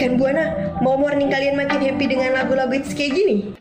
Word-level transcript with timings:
Rekan 0.00 0.16
Buana, 0.16 0.80
mau 0.80 0.96
morning 0.96 1.28
kalian 1.28 1.60
makin 1.60 1.92
happy 1.92 2.08
dengan 2.08 2.32
lagu-lagu 2.32 2.72
hits 2.72 2.96
kayak 2.96 3.20
gini? 3.20 3.52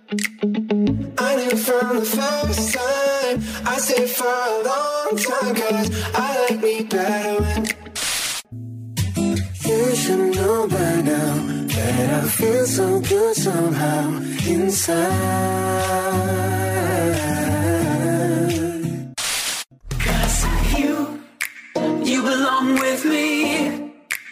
With 22.59 23.05
me 23.05 23.55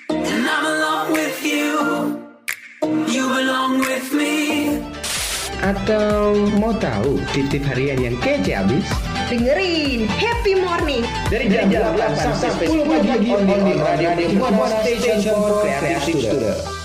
And 0.09 0.45
I'm 0.45 0.65
along 0.65 1.13
with 1.13 1.43
you 1.43 2.06
With 3.37 4.17
me 4.17 4.81
Atau 5.61 6.49
mau 6.57 6.73
tahu 6.73 7.21
titip 7.37 7.69
harian 7.69 8.01
yang 8.01 8.17
kece 8.17 8.65
abis? 8.65 8.89
Dengerin 9.29 10.09
Happy 10.09 10.57
Morning 10.57 11.05
Dari 11.29 11.45
jam 11.45 11.69
8 11.69 12.17
sampai 12.17 12.65
10 12.65 12.81
pagi 12.89 13.29
on 14.41 14.71
Station 14.81 15.21
for 15.21 15.61
Creative 15.61 16.17
Student. 16.17 16.57
Rekan 16.65 16.76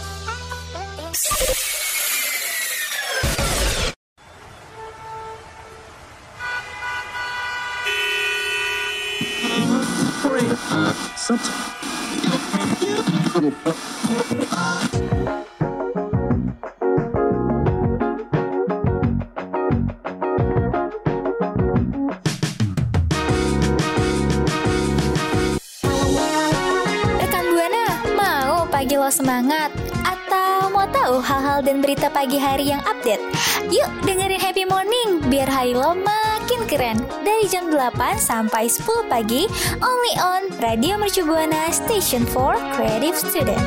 dan 31.62 31.78
berita 31.78 32.10
pagi 32.10 32.36
hari 32.36 32.74
yang 32.74 32.82
update? 32.82 33.22
Yuk 33.70 33.88
dengerin 34.02 34.42
Happy 34.42 34.66
Morning 34.66 35.22
biar 35.30 35.46
hari 35.46 35.72
lo 35.72 35.94
makin 35.94 36.66
keren. 36.66 36.98
Dari 37.22 37.46
jam 37.46 37.70
8 37.70 38.18
sampai 38.18 38.66
10 38.66 39.06
pagi, 39.06 39.46
only 39.78 40.14
on 40.18 40.42
Radio 40.58 40.98
Mercu 40.98 41.22
Buana 41.22 41.70
Station 41.70 42.26
for 42.26 42.58
Creative 42.74 43.14
Student. 43.14 43.62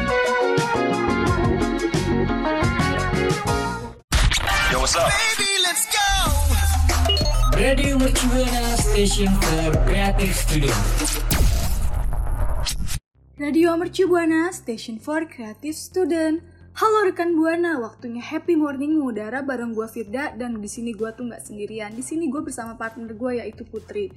Yo, 4.70 4.84
what's 4.84 5.00
up? 5.00 5.10
Radio 7.56 7.96
Mercubuana 7.96 8.76
Station 8.76 9.32
for 9.40 9.72
Creative 9.88 10.36
Studio. 10.36 10.76
Radio 13.40 13.80
Mercu 13.80 14.12
Buana, 14.12 14.52
Station 14.52 15.00
for 15.00 15.24
Creative 15.24 15.72
Student. 15.72 16.55
Halo 16.76 17.08
rekan 17.08 17.40
Buana, 17.40 17.80
waktunya 17.80 18.20
Happy 18.20 18.60
Morning 18.60 19.00
mengudara 19.00 19.40
bareng 19.40 19.72
gua 19.72 19.88
Firda 19.88 20.36
dan 20.36 20.60
di 20.60 20.68
sini 20.68 20.92
gua 20.92 21.16
tuh 21.16 21.32
nggak 21.32 21.48
sendirian. 21.48 21.96
Di 21.96 22.04
sini 22.04 22.28
gua 22.28 22.44
bersama 22.44 22.76
partner 22.76 23.16
gua 23.16 23.32
yaitu 23.32 23.64
Putri. 23.64 24.12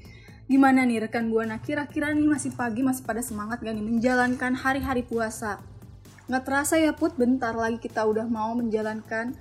Gimana 0.50 0.82
nih 0.82 1.06
rekan 1.06 1.30
Buana? 1.30 1.62
Kira-kira 1.62 2.10
nih 2.10 2.26
masih 2.26 2.50
pagi 2.58 2.82
masih 2.82 3.06
pada 3.06 3.22
semangat 3.22 3.62
gak 3.62 3.78
nih 3.78 3.86
menjalankan 3.86 4.58
hari-hari 4.58 5.06
puasa? 5.06 5.62
Nggak 6.26 6.42
terasa 6.50 6.82
ya 6.82 6.90
Put, 6.98 7.14
bentar 7.14 7.54
lagi 7.54 7.78
kita 7.78 8.02
udah 8.02 8.26
mau 8.26 8.50
menjalankan 8.58 9.38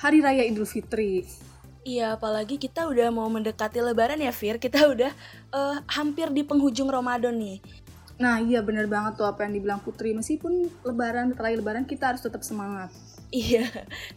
Hari 0.00 0.24
Raya 0.24 0.40
Idul 0.48 0.64
Fitri. 0.64 1.28
Iya, 1.84 2.16
apalagi 2.16 2.56
kita 2.56 2.88
udah 2.88 3.08
mau 3.08 3.28
mendekati 3.28 3.84
Lebaran 3.84 4.20
ya, 4.20 4.32
Fir. 4.32 4.56
Kita 4.56 4.88
udah 4.88 5.12
eh, 5.52 5.76
hampir 5.92 6.32
di 6.32 6.40
penghujung 6.40 6.88
Ramadan 6.88 7.36
nih. 7.36 7.60
Nah 8.20 8.36
iya 8.36 8.60
bener 8.60 8.84
banget 8.84 9.16
tuh 9.16 9.24
apa 9.24 9.48
yang 9.48 9.56
dibilang 9.56 9.80
Putri. 9.80 10.12
Meskipun 10.12 10.68
lebaran, 10.84 11.32
setelah 11.32 11.56
lebaran 11.56 11.88
kita 11.88 12.12
harus 12.12 12.20
tetap 12.20 12.44
semangat. 12.44 12.92
Iya, 13.30 13.62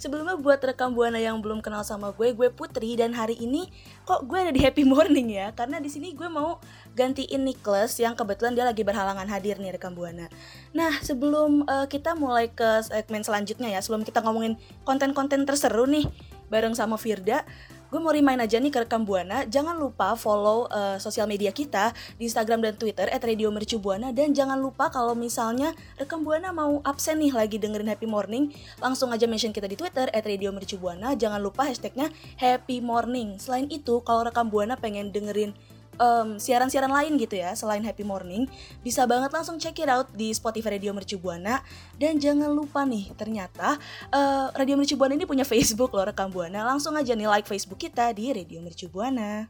sebelumnya 0.01 0.41
buat 0.41 0.57
rekam 0.57 0.97
buana 0.97 1.21
yang 1.21 1.37
belum 1.37 1.61
kenal 1.61 1.85
sama 1.85 2.09
gue, 2.17 2.33
gue 2.33 2.49
Putri 2.49 2.97
dan 2.97 3.13
hari 3.13 3.37
ini 3.37 3.69
kok 4.09 4.25
gue 4.25 4.41
ada 4.41 4.49
di 4.49 4.57
Happy 4.57 4.81
Morning 4.89 5.29
ya? 5.29 5.53
Karena 5.53 5.77
di 5.77 5.85
sini 5.85 6.17
gue 6.17 6.25
mau 6.25 6.57
gantiin 6.97 7.45
Nicholas 7.45 7.93
yang 8.01 8.17
kebetulan 8.17 8.57
dia 8.57 8.65
lagi 8.65 8.81
berhalangan 8.81 9.29
hadir 9.29 9.61
nih 9.61 9.77
rekam 9.77 9.93
buana. 9.93 10.33
Nah, 10.73 10.97
sebelum 11.05 11.61
eh, 11.61 11.85
kita 11.93 12.17
mulai 12.17 12.49
ke 12.49 12.81
segmen 12.89 13.21
selanjutnya 13.21 13.69
ya, 13.69 13.85
sebelum 13.85 14.01
kita 14.01 14.25
ngomongin 14.25 14.57
konten-konten 14.81 15.45
terseru 15.45 15.85
nih 15.85 16.09
bareng 16.49 16.73
sama 16.73 16.97
Firda, 16.97 17.45
gue 17.93 18.01
mau 18.01 18.09
remind 18.09 18.41
aja 18.41 18.57
nih 18.57 18.73
ke 18.73 18.89
rekam 18.89 19.05
buana, 19.05 19.45
jangan 19.45 19.77
lupa 19.77 20.17
follow 20.17 20.65
eh, 20.65 20.97
sosial 20.97 21.29
media 21.29 21.53
kita 21.53 21.93
di 22.17 22.25
Instagram 22.25 22.65
dan 22.65 22.73
Twitter 22.73 23.05
@radiomercubuana 23.05 24.09
dan 24.09 24.33
jangan 24.33 24.57
lupa 24.57 24.89
kalau 24.89 25.13
misalnya 25.13 25.77
rekam 26.01 26.25
buana 26.25 26.49
mau 26.49 26.81
absen 26.81 27.21
nih 27.21 27.29
lagi 27.29 27.61
dengerin 27.61 27.93
Happy 27.93 28.09
Morning, 28.09 28.49
langsung 28.81 29.13
aja 29.13 29.29
mention 29.29 29.53
kita 29.53 29.69
di 29.69 29.77
Twitter 29.77 30.09
@radiomercubuana. 30.09 31.13
Jangan 31.13 31.37
lupa 31.37 31.69
hashtagnya 31.69 32.09
Happy 32.41 32.81
Morning. 32.81 33.37
Selain 33.37 33.69
itu, 33.69 34.01
kalau 34.01 34.25
rekam 34.25 34.49
buana 34.49 34.73
pengen 34.73 35.13
dengerin 35.13 35.53
em, 35.97 36.39
siaran-siaran 36.39 36.91
lain 36.91 37.15
gitu 37.17 37.37
ya 37.37 37.53
selain 37.53 37.81
Happy 37.85 38.05
Morning 38.05 38.45
bisa 38.81 39.05
banget 39.05 39.31
langsung 39.33 39.57
check 39.57 39.77
it 39.79 39.89
out 39.89 40.09
di 40.13 40.33
Spotify 40.33 40.77
Radio 40.77 40.91
Mercu 40.93 41.17
Buana. 41.17 41.61
Dan 41.97 42.17
jangan 42.17 42.51
lupa 42.51 42.83
nih 42.83 43.13
ternyata 43.15 43.77
eh, 44.11 44.47
Radio 44.53 44.75
Mercu 44.77 44.95
Buana 44.99 45.13
ini 45.15 45.25
punya 45.27 45.45
Facebook 45.47 45.93
loh 45.93 46.05
rekam 46.05 46.29
Buana. 46.29 46.65
Langsung 46.65 46.93
aja 46.97 47.13
nih 47.13 47.29
like 47.29 47.47
Facebook 47.47 47.79
kita 47.79 48.11
di 48.13 48.33
Radio 48.33 48.59
Mercu 48.61 48.89
Buana. 48.89 49.47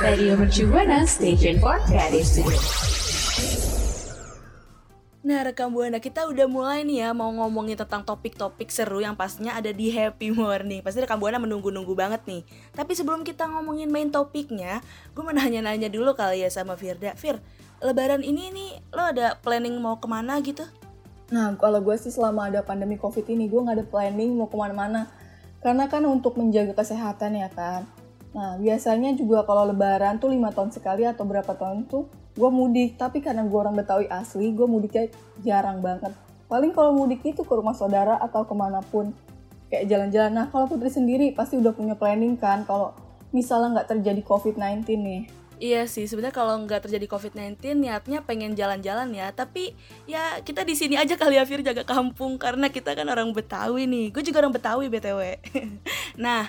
Radio 0.00 0.40
Mercu 0.40 0.64
Buana 0.66 1.04
Station 1.04 1.60
for 1.60 1.76
Creative 1.84 2.24
Studio. 2.24 3.69
Nah 5.20 5.44
rekam 5.44 5.68
Buana 5.68 6.00
kita 6.00 6.24
udah 6.24 6.48
mulai 6.48 6.80
nih 6.80 7.04
ya 7.04 7.08
mau 7.12 7.28
ngomongin 7.28 7.76
tentang 7.76 8.00
topik-topik 8.00 8.72
seru 8.72 9.04
yang 9.04 9.12
pastinya 9.12 9.52
ada 9.52 9.68
di 9.68 9.92
Happy 9.92 10.32
Morning 10.32 10.80
Pasti 10.80 11.04
rekam 11.04 11.20
Buana 11.20 11.36
menunggu-nunggu 11.36 11.92
banget 11.92 12.24
nih 12.24 12.40
Tapi 12.72 12.96
sebelum 12.96 13.20
kita 13.20 13.44
ngomongin 13.44 13.92
main 13.92 14.08
topiknya 14.08 14.80
Gue 15.12 15.20
mau 15.20 15.36
nanya-nanya 15.36 15.92
dulu 15.92 16.16
kali 16.16 16.40
ya 16.40 16.48
sama 16.48 16.72
Firda 16.80 17.12
Fir, 17.20 17.36
lebaran 17.84 18.24
ini 18.24 18.48
nih 18.48 18.70
lo 18.96 19.12
ada 19.12 19.36
planning 19.44 19.76
mau 19.76 20.00
ke 20.00 20.08
mana 20.08 20.40
gitu? 20.40 20.64
Nah, 21.30 21.54
kalau 21.54 21.78
gue 21.78 21.94
sih 21.94 22.10
selama 22.10 22.50
ada 22.50 22.60
pandemi 22.66 22.98
COVID 22.98 23.22
ini, 23.30 23.46
gue 23.46 23.60
nggak 23.62 23.76
ada 23.78 23.86
planning 23.86 24.34
mau 24.34 24.50
ke 24.50 24.58
mana-mana. 24.58 25.06
Karena 25.62 25.86
kan 25.86 26.02
untuk 26.02 26.34
menjaga 26.34 26.74
kesehatan 26.74 27.38
ya 27.38 27.48
kan. 27.54 27.86
Nah, 28.30 28.54
biasanya 28.62 29.10
juga 29.18 29.42
kalau 29.42 29.66
lebaran 29.66 30.22
tuh 30.22 30.30
lima 30.30 30.54
tahun 30.54 30.70
sekali 30.70 31.02
atau 31.02 31.26
berapa 31.26 31.50
tahun 31.50 31.90
tuh 31.90 32.06
gue 32.38 32.50
mudik. 32.50 32.94
Tapi 32.94 33.18
karena 33.18 33.42
gue 33.42 33.58
orang 33.58 33.74
Betawi 33.74 34.06
asli, 34.06 34.54
gue 34.54 34.66
mudiknya 34.66 35.10
jarang 35.42 35.82
banget. 35.82 36.14
Paling 36.46 36.70
kalau 36.74 36.94
mudik 36.94 37.22
itu 37.26 37.42
ke 37.42 37.52
rumah 37.54 37.74
saudara 37.74 38.18
atau 38.18 38.46
ke 38.46 38.54
mana 38.54 38.82
pun. 38.86 39.10
Kayak 39.70 39.86
jalan-jalan. 39.86 40.32
Nah, 40.34 40.46
kalau 40.50 40.66
Putri 40.66 40.90
sendiri 40.90 41.30
pasti 41.34 41.58
udah 41.58 41.70
punya 41.74 41.94
planning 41.94 42.34
kan 42.38 42.66
kalau 42.66 42.94
misalnya 43.30 43.78
nggak 43.78 43.88
terjadi 43.98 44.22
COVID-19 44.26 44.82
nih. 44.98 45.22
Iya 45.60 45.84
sih, 45.84 46.08
sebenarnya 46.08 46.32
kalau 46.32 46.56
nggak 46.64 46.88
terjadi 46.88 47.04
COVID-19 47.04 47.84
niatnya 47.84 48.24
pengen 48.24 48.56
jalan-jalan 48.56 49.12
ya. 49.12 49.28
Tapi 49.28 49.76
ya 50.08 50.40
kita 50.40 50.64
di 50.64 50.72
sini 50.72 50.96
aja 50.96 51.20
kali 51.20 51.36
ya 51.36 51.44
Fir 51.44 51.60
jaga 51.60 51.84
kampung 51.84 52.40
karena 52.40 52.72
kita 52.72 52.96
kan 52.96 53.04
orang 53.04 53.28
Betawi 53.36 53.84
nih. 53.84 54.08
Gue 54.08 54.24
juga 54.24 54.40
orang 54.40 54.56
Betawi 54.56 54.88
btw. 54.88 55.36
nah, 56.24 56.48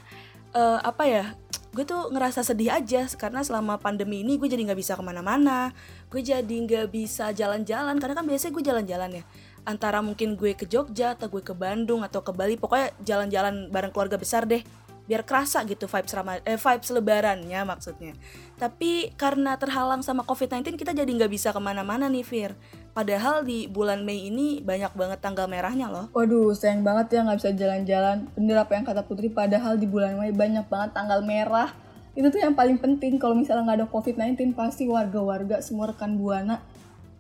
eh, 0.56 0.80
apa 0.80 1.04
ya? 1.04 1.36
Gue 1.72 1.88
tuh 1.88 2.12
ngerasa 2.12 2.44
sedih 2.44 2.68
aja 2.68 3.08
karena 3.16 3.40
selama 3.48 3.80
pandemi 3.80 4.28
ini 4.28 4.36
gue 4.36 4.52
jadi 4.52 4.68
nggak 4.68 4.80
bisa 4.80 5.00
ke 5.00 5.04
mana-mana. 5.04 5.72
Gue 6.12 6.20
jadi 6.20 6.44
nggak 6.44 6.92
bisa 6.92 7.32
jalan-jalan 7.32 7.96
karena 7.96 8.16
kan 8.20 8.26
biasanya 8.28 8.52
gue 8.52 8.64
jalan-jalan 8.68 9.10
ya. 9.20 9.24
Antara 9.64 10.04
mungkin 10.04 10.36
gue 10.36 10.52
ke 10.52 10.68
Jogja 10.68 11.16
atau 11.16 11.32
gue 11.32 11.40
ke 11.40 11.56
Bandung 11.56 12.04
atau 12.04 12.20
ke 12.26 12.34
Bali, 12.36 12.60
pokoknya 12.60 12.92
jalan-jalan 13.08 13.72
bareng 13.72 13.94
keluarga 13.96 14.20
besar 14.20 14.44
deh 14.44 14.60
biar 15.02 15.28
kerasa 15.28 15.66
gitu 15.68 15.92
vibes 15.92 16.14
Rama 16.14 16.40
eh, 16.46 16.56
vibes 16.56 16.90
lebarannya 16.94 17.62
maksudnya. 17.68 18.14
Tapi 18.56 19.12
karena 19.20 19.60
terhalang 19.60 20.00
sama 20.06 20.24
COVID-19 20.24 20.78
kita 20.78 20.96
jadi 20.96 21.10
nggak 21.10 21.32
bisa 21.32 21.52
ke 21.52 21.60
mana-mana 21.60 22.08
nih 22.08 22.24
Fir. 22.24 22.52
Padahal 22.92 23.48
di 23.48 23.72
bulan 23.72 24.04
Mei 24.04 24.28
ini 24.28 24.60
banyak 24.60 24.92
banget 24.94 25.24
tanggal 25.24 25.48
merahnya 25.48 25.88
loh. 25.88 26.12
Waduh, 26.12 26.52
sayang 26.52 26.84
banget 26.84 27.16
ya 27.16 27.20
nggak 27.24 27.40
bisa 27.40 27.52
jalan-jalan. 27.56 28.18
Bener 28.36 28.60
apa 28.60 28.76
yang 28.76 28.84
kata 28.84 29.08
Putri, 29.08 29.32
padahal 29.32 29.80
di 29.80 29.88
bulan 29.88 30.20
Mei 30.20 30.36
banyak 30.36 30.68
banget 30.68 30.92
tanggal 30.92 31.24
merah. 31.24 31.72
Itu 32.12 32.28
tuh 32.28 32.44
yang 32.44 32.52
paling 32.52 32.84
penting 32.84 33.16
kalau 33.16 33.32
misalnya 33.32 33.64
nggak 33.72 33.78
ada 33.80 33.88
COVID-19 33.88 34.52
pasti 34.52 34.84
warga-warga 34.92 35.64
semua 35.64 35.96
rekan 35.96 36.20
buana 36.20 36.60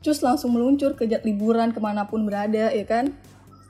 cus 0.02 0.26
langsung 0.26 0.58
meluncur 0.58 0.98
ke 0.98 1.06
liburan 1.22 1.70
ke 1.72 1.80
mana 1.80 2.10
pun 2.10 2.26
berada 2.26 2.74
ya 2.74 2.86
kan. 2.90 3.14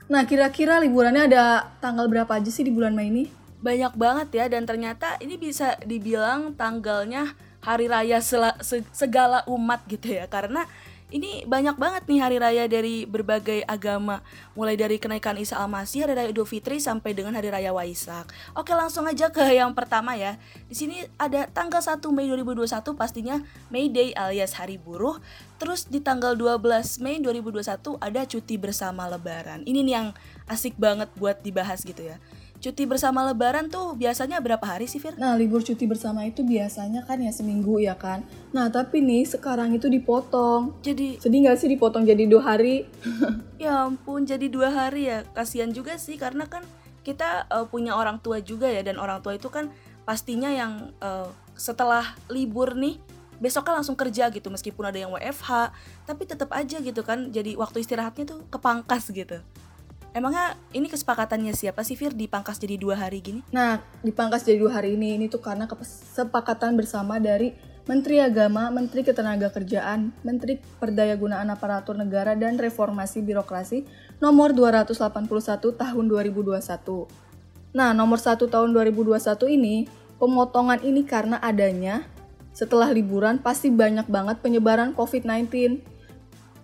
Nah 0.08 0.24
kira-kira 0.24 0.80
liburannya 0.80 1.28
ada 1.28 1.70
tanggal 1.78 2.08
berapa 2.08 2.28
aja 2.28 2.48
sih 2.48 2.64
di 2.64 2.72
bulan 2.72 2.96
Mei 2.96 3.12
ini? 3.12 3.24
Banyak 3.62 3.94
banget 3.94 4.28
ya 4.34 4.44
dan 4.50 4.66
ternyata 4.66 5.20
ini 5.22 5.38
bisa 5.38 5.78
dibilang 5.86 6.58
tanggalnya 6.58 7.36
hari 7.62 7.86
raya 7.86 8.18
se- 8.18 8.82
segala 8.90 9.46
umat 9.46 9.86
gitu 9.86 10.18
ya 10.18 10.26
karena 10.26 10.66
ini 11.12 11.44
banyak 11.44 11.76
banget 11.76 12.08
nih 12.08 12.20
hari 12.24 12.36
raya 12.40 12.64
dari 12.64 13.04
berbagai 13.04 13.62
agama, 13.68 14.24
mulai 14.56 14.80
dari 14.80 14.96
kenaikan 14.96 15.36
Isa 15.36 15.60
Al-Masih, 15.60 16.08
hari 16.08 16.16
raya 16.16 16.28
Idul 16.32 16.48
Fitri 16.48 16.80
sampai 16.80 17.12
dengan 17.12 17.36
hari 17.36 17.52
raya 17.52 17.70
Waisak. 17.76 18.32
Oke, 18.56 18.72
langsung 18.72 19.04
aja 19.04 19.28
ke 19.28 19.44
yang 19.52 19.76
pertama 19.76 20.16
ya. 20.16 20.40
Di 20.66 20.74
sini 20.74 21.04
ada 21.20 21.44
tanggal 21.52 21.84
1 21.84 22.00
Mei 22.08 22.26
2021 22.32 22.96
pastinya 22.96 23.36
May 23.68 23.92
Day 23.92 24.16
alias 24.16 24.56
Hari 24.56 24.80
Buruh. 24.80 25.20
Terus 25.60 25.84
di 25.84 26.00
tanggal 26.00 26.32
12 26.32 27.04
Mei 27.04 27.20
2021 27.20 28.00
ada 28.00 28.20
cuti 28.24 28.56
bersama 28.56 29.04
lebaran. 29.06 29.62
Ini 29.68 29.84
nih 29.84 29.94
yang 29.94 30.08
asik 30.48 30.80
banget 30.80 31.12
buat 31.20 31.44
dibahas 31.44 31.84
gitu 31.84 32.02
ya. 32.02 32.16
Cuti 32.62 32.86
bersama 32.86 33.26
lebaran 33.26 33.66
tuh 33.66 33.98
biasanya 33.98 34.38
berapa 34.38 34.62
hari 34.62 34.86
sih 34.86 35.02
Fir? 35.02 35.18
Nah, 35.18 35.34
libur 35.34 35.66
cuti 35.66 35.82
bersama 35.82 36.22
itu 36.22 36.46
biasanya 36.46 37.02
kan 37.02 37.18
ya 37.18 37.34
seminggu 37.34 37.82
ya 37.82 37.98
kan. 37.98 38.22
Nah, 38.54 38.70
tapi 38.70 39.02
nih 39.02 39.26
sekarang 39.26 39.74
itu 39.74 39.90
dipotong. 39.90 40.78
Jadi 40.78 41.18
Sedih 41.18 41.42
nggak 41.42 41.58
sih 41.58 41.66
dipotong 41.66 42.06
jadi 42.06 42.22
dua 42.30 42.54
hari? 42.54 42.86
Ya 43.62 43.86
ampun, 43.86 44.26
jadi 44.26 44.46
dua 44.50 44.70
hari 44.70 45.10
ya. 45.10 45.26
Kasihan 45.34 45.70
juga 45.74 45.94
sih 45.98 46.14
karena 46.18 46.46
kan 46.46 46.62
kita 47.02 47.50
eh, 47.50 47.66
punya 47.66 47.98
orang 47.98 48.22
tua 48.22 48.38
juga 48.38 48.70
ya 48.70 48.86
dan 48.86 48.98
orang 48.98 49.22
tua 49.26 49.34
itu 49.34 49.50
kan 49.50 49.70
pastinya 50.06 50.50
yang 50.50 50.94
eh, 51.02 51.26
setelah 51.58 52.14
libur 52.30 52.78
nih 52.78 53.02
besoknya 53.42 53.82
langsung 53.82 53.98
kerja 53.98 54.30
gitu 54.30 54.54
meskipun 54.54 54.86
ada 54.86 54.98
yang 55.02 55.10
WFH 55.10 55.74
tapi 56.06 56.22
tetap 56.30 56.54
aja 56.54 56.78
gitu 56.78 57.02
kan 57.02 57.34
jadi 57.34 57.58
waktu 57.58 57.82
istirahatnya 57.82 58.22
tuh 58.22 58.46
kepangkas 58.54 59.10
gitu. 59.10 59.42
Emangnya 60.12 60.60
ini 60.76 60.92
kesepakatannya 60.92 61.56
siapa 61.56 61.80
sih 61.88 61.96
Fir 61.96 62.12
dipangkas 62.12 62.60
jadi 62.60 62.76
dua 62.76 63.00
hari 63.00 63.24
gini? 63.24 63.40
Nah, 63.48 63.80
dipangkas 64.04 64.44
jadi 64.44 64.60
dua 64.60 64.76
hari 64.76 64.92
ini, 64.92 65.16
ini 65.16 65.32
tuh 65.32 65.40
karena 65.40 65.64
kesepakatan 65.64 66.76
bersama 66.76 67.16
dari 67.16 67.56
Menteri 67.88 68.20
Agama, 68.20 68.68
Menteri 68.68 69.08
Ketenagakerjaan, 69.08 70.12
Menteri 70.20 70.60
Perdayagunaan 70.60 71.48
Aparatur 71.48 71.96
Negara 71.96 72.36
dan 72.36 72.60
Reformasi 72.60 73.24
Birokrasi 73.24 73.88
nomor 74.20 74.52
281 74.52 75.80
tahun 75.80 76.04
2021. 76.06 76.60
Nah, 77.72 77.96
nomor 77.96 78.20
1 78.20 78.36
tahun 78.52 78.68
2021 78.76 79.16
ini, 79.48 79.88
pemotongan 80.20 80.84
ini 80.84 81.08
karena 81.08 81.40
adanya 81.40 82.04
setelah 82.52 82.92
liburan 82.92 83.40
pasti 83.40 83.72
banyak 83.72 84.04
banget 84.12 84.44
penyebaran 84.44 84.92
COVID-19. 84.92 85.80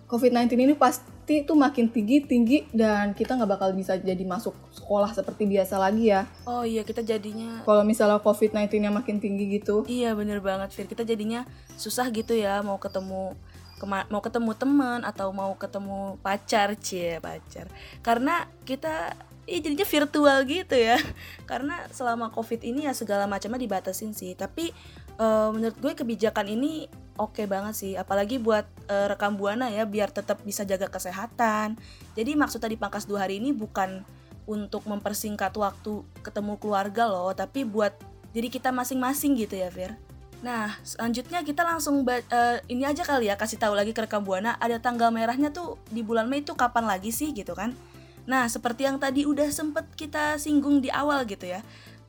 COVID-19 0.05 0.53
ini 0.53 0.73
pasti 0.77 1.18
tuh 1.43 1.53
makin 1.53 1.87
tinggi-tinggi 1.87 2.73
dan 2.73 3.13
kita 3.13 3.33
nggak 3.33 3.51
bakal 3.51 3.69
bisa 3.71 3.95
jadi 3.95 4.21
masuk 4.21 4.51
sekolah 4.73 5.13
seperti 5.13 5.45
biasa 5.45 5.77
lagi 5.77 6.09
ya. 6.09 6.25
Oh 6.43 6.65
iya 6.65 6.81
kita 6.81 6.99
jadinya 6.99 7.61
Kalau 7.61 7.83
misalnya 7.83 8.17
COVID-19 8.19 8.81
yang 8.81 8.95
makin 8.95 9.17
tinggi 9.17 9.61
gitu. 9.61 9.85
Iya 9.85 10.13
bener 10.13 10.41
banget 10.41 10.73
Fir 10.73 10.85
Kita 10.85 11.01
jadinya 11.01 11.45
susah 11.75 12.09
gitu 12.09 12.33
ya 12.33 12.59
Mau 12.59 12.77
ketemu 12.77 13.37
kema- 13.77 14.07
mau 14.07 14.19
ketemu 14.19 14.51
teman 14.53 15.01
Atau 15.01 15.29
mau 15.29 15.53
ketemu 15.55 16.17
pacar 16.19 16.73
Cie 16.75 17.17
pacar 17.19 17.69
Karena 18.01 18.49
kita 18.65 19.13
Iya 19.45 19.65
jadinya 19.65 19.87
virtual 19.87 20.37
gitu 20.45 20.75
ya 20.77 20.97
Karena 21.49 21.81
selama 21.89 22.29
covid 22.29 22.61
ini 22.61 22.85
ya 22.85 22.93
segala 22.93 23.25
macamnya 23.25 23.57
dibatasin 23.57 24.13
sih 24.13 24.37
Tapi 24.37 24.69
eh, 25.19 25.49
menurut 25.51 25.77
gue 25.77 25.93
kebijakan 25.93 26.47
ini 26.47 26.87
oke 27.19 27.43
banget 27.45 27.75
sih 27.75 27.93
Apalagi 27.99 28.39
buat 28.39 28.65
eh, 28.87 29.05
rekam 29.11 29.35
buana 29.35 29.67
ya 29.67 29.83
Biar 29.83 30.09
tetap 30.09 30.39
bisa 30.47 30.63
jaga 30.63 30.87
kesehatan 30.87 31.75
Jadi 32.15 32.39
maksudnya 32.39 32.71
dipangkas 32.71 33.03
dua 33.03 33.27
hari 33.27 33.43
ini 33.43 33.51
bukan 33.51 34.07
untuk 34.49 34.87
mempersingkat 34.87 35.53
waktu 35.59 36.01
ketemu 36.23 36.55
keluarga 36.57 37.05
loh 37.05 37.29
Tapi 37.35 37.67
buat 37.67 37.93
diri 38.31 38.47
kita 38.47 38.71
masing-masing 38.71 39.35
gitu 39.37 39.59
ya 39.59 39.69
Fir 39.69 39.93
Nah 40.39 40.79
selanjutnya 40.87 41.43
kita 41.43 41.67
langsung 41.67 42.07
eh, 42.07 42.57
ini 42.71 42.87
aja 42.87 43.03
kali 43.03 43.27
ya 43.27 43.35
kasih 43.35 43.59
tahu 43.59 43.75
lagi 43.75 43.91
ke 43.91 43.99
rekam 44.07 44.23
buana 44.23 44.55
ada 44.55 44.79
tanggal 44.79 45.11
merahnya 45.11 45.51
tuh 45.51 45.75
di 45.91 45.99
bulan 45.99 46.31
Mei 46.31 46.39
itu 46.39 46.55
kapan 46.55 46.87
lagi 46.87 47.11
sih 47.11 47.35
gitu 47.35 47.51
kan? 47.51 47.75
Nah 48.23 48.47
seperti 48.47 48.87
yang 48.87 48.95
tadi 49.03 49.27
udah 49.27 49.51
sempet 49.51 49.83
kita 49.99 50.39
singgung 50.39 50.79
di 50.79 50.87
awal 50.87 51.27
gitu 51.27 51.43
ya 51.43 51.59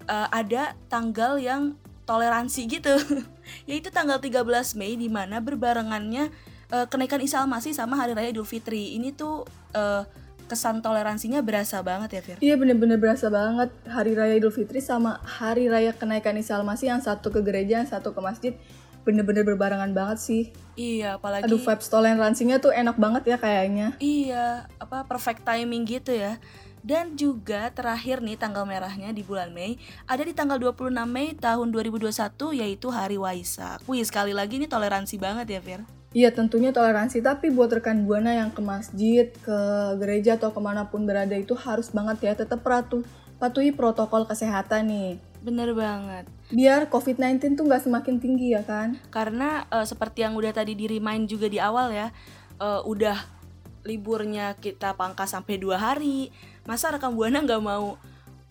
eh, 0.06 0.28
ada 0.30 0.78
tanggal 0.86 1.42
yang 1.42 1.74
toleransi 2.10 2.66
gitu 2.66 2.90
yaitu 3.70 3.94
tanggal 3.94 4.18
13 4.18 4.42
Mei 4.74 4.98
di 4.98 5.06
mana 5.06 5.38
berbarengannya 5.38 6.34
eh, 6.74 6.86
kenaikan 6.90 7.22
Isa 7.22 7.38
Al-Masih 7.46 7.70
sama 7.70 7.94
Hari 7.94 8.18
Raya 8.18 8.34
Idul 8.34 8.50
Fitri 8.50 8.98
ini 8.98 9.14
tuh 9.14 9.46
eh, 9.70 10.02
kesan 10.50 10.82
toleransinya 10.82 11.46
berasa 11.46 11.78
banget 11.86 12.18
ya 12.18 12.20
Fir? 12.26 12.36
Iya 12.42 12.58
bener-bener 12.58 12.98
berasa 12.98 13.30
banget 13.30 13.70
Hari 13.86 14.18
Raya 14.18 14.34
Idul 14.34 14.50
Fitri 14.50 14.82
sama 14.82 15.22
Hari 15.22 15.70
Raya 15.70 15.94
Kenaikan 15.94 16.34
Isa 16.34 16.58
Al-Masih 16.58 16.90
yang 16.90 16.98
satu 16.98 17.30
ke 17.30 17.38
gereja, 17.46 17.78
yang 17.78 17.86
satu 17.86 18.10
ke 18.10 18.18
masjid 18.18 18.58
bener-bener 19.06 19.46
berbarengan 19.46 19.94
banget 19.94 20.18
sih. 20.18 20.42
Iya 20.74 21.16
apalagi 21.16 21.46
Aduh 21.46 21.62
vibes 21.62 21.88
toleransinya 21.88 22.58
tuh 22.58 22.74
enak 22.74 22.98
banget 22.98 23.30
ya 23.30 23.36
kayaknya. 23.38 23.94
Iya, 24.02 24.66
apa 24.76 25.06
perfect 25.06 25.46
timing 25.46 25.86
gitu 25.86 26.12
ya. 26.12 26.36
Dan 26.80 27.16
juga 27.16 27.68
terakhir 27.70 28.24
nih 28.24 28.40
tanggal 28.40 28.64
merahnya 28.64 29.12
di 29.12 29.20
bulan 29.20 29.52
Mei 29.52 29.76
ada 30.08 30.24
di 30.24 30.32
tanggal 30.32 30.56
26 30.56 30.92
Mei 31.04 31.36
tahun 31.36 31.68
2021 31.68 32.10
yaitu 32.56 32.88
Hari 32.88 33.20
Waisak. 33.20 33.84
Wih, 33.84 34.00
sekali 34.04 34.32
lagi 34.32 34.56
nih 34.56 34.68
toleransi 34.68 35.20
banget 35.20 35.46
ya, 35.52 35.60
Fir. 35.60 35.80
Iya 36.10 36.34
tentunya 36.34 36.74
toleransi, 36.74 37.22
tapi 37.22 37.54
buat 37.54 37.70
rekan 37.70 38.02
Buana 38.02 38.34
yang 38.34 38.50
ke 38.50 38.58
masjid, 38.58 39.30
ke 39.30 39.58
gereja 40.02 40.34
atau 40.34 40.50
ke 40.50 40.58
mana 40.58 40.90
pun 40.90 41.06
berada 41.06 41.38
itu 41.38 41.54
harus 41.54 41.86
banget 41.94 42.18
ya 42.26 42.32
tetap 42.34 42.66
patuh, 42.66 43.06
patuhi 43.38 43.70
protokol 43.70 44.26
kesehatan 44.26 44.90
nih. 44.90 45.10
Bener 45.38 45.70
banget. 45.70 46.26
Biar 46.50 46.90
COVID-19 46.90 47.54
tuh 47.54 47.62
nggak 47.62 47.86
semakin 47.86 48.18
tinggi 48.18 48.58
ya 48.58 48.66
kan? 48.66 48.98
Karena 49.14 49.70
eh, 49.70 49.86
seperti 49.86 50.26
yang 50.26 50.34
udah 50.34 50.50
tadi 50.50 50.74
di 50.74 50.90
remind 50.90 51.30
juga 51.30 51.46
di 51.46 51.62
awal 51.62 51.94
ya, 51.94 52.10
eh, 52.58 52.82
udah 52.82 53.38
liburnya 53.86 54.58
kita 54.58 54.98
pangkas 54.98 55.32
sampai 55.32 55.56
dua 55.62 55.78
hari. 55.78 56.28
Masa 56.70 56.94
rekam 56.94 57.18
buana 57.18 57.42
nggak 57.42 57.62
mau 57.66 57.98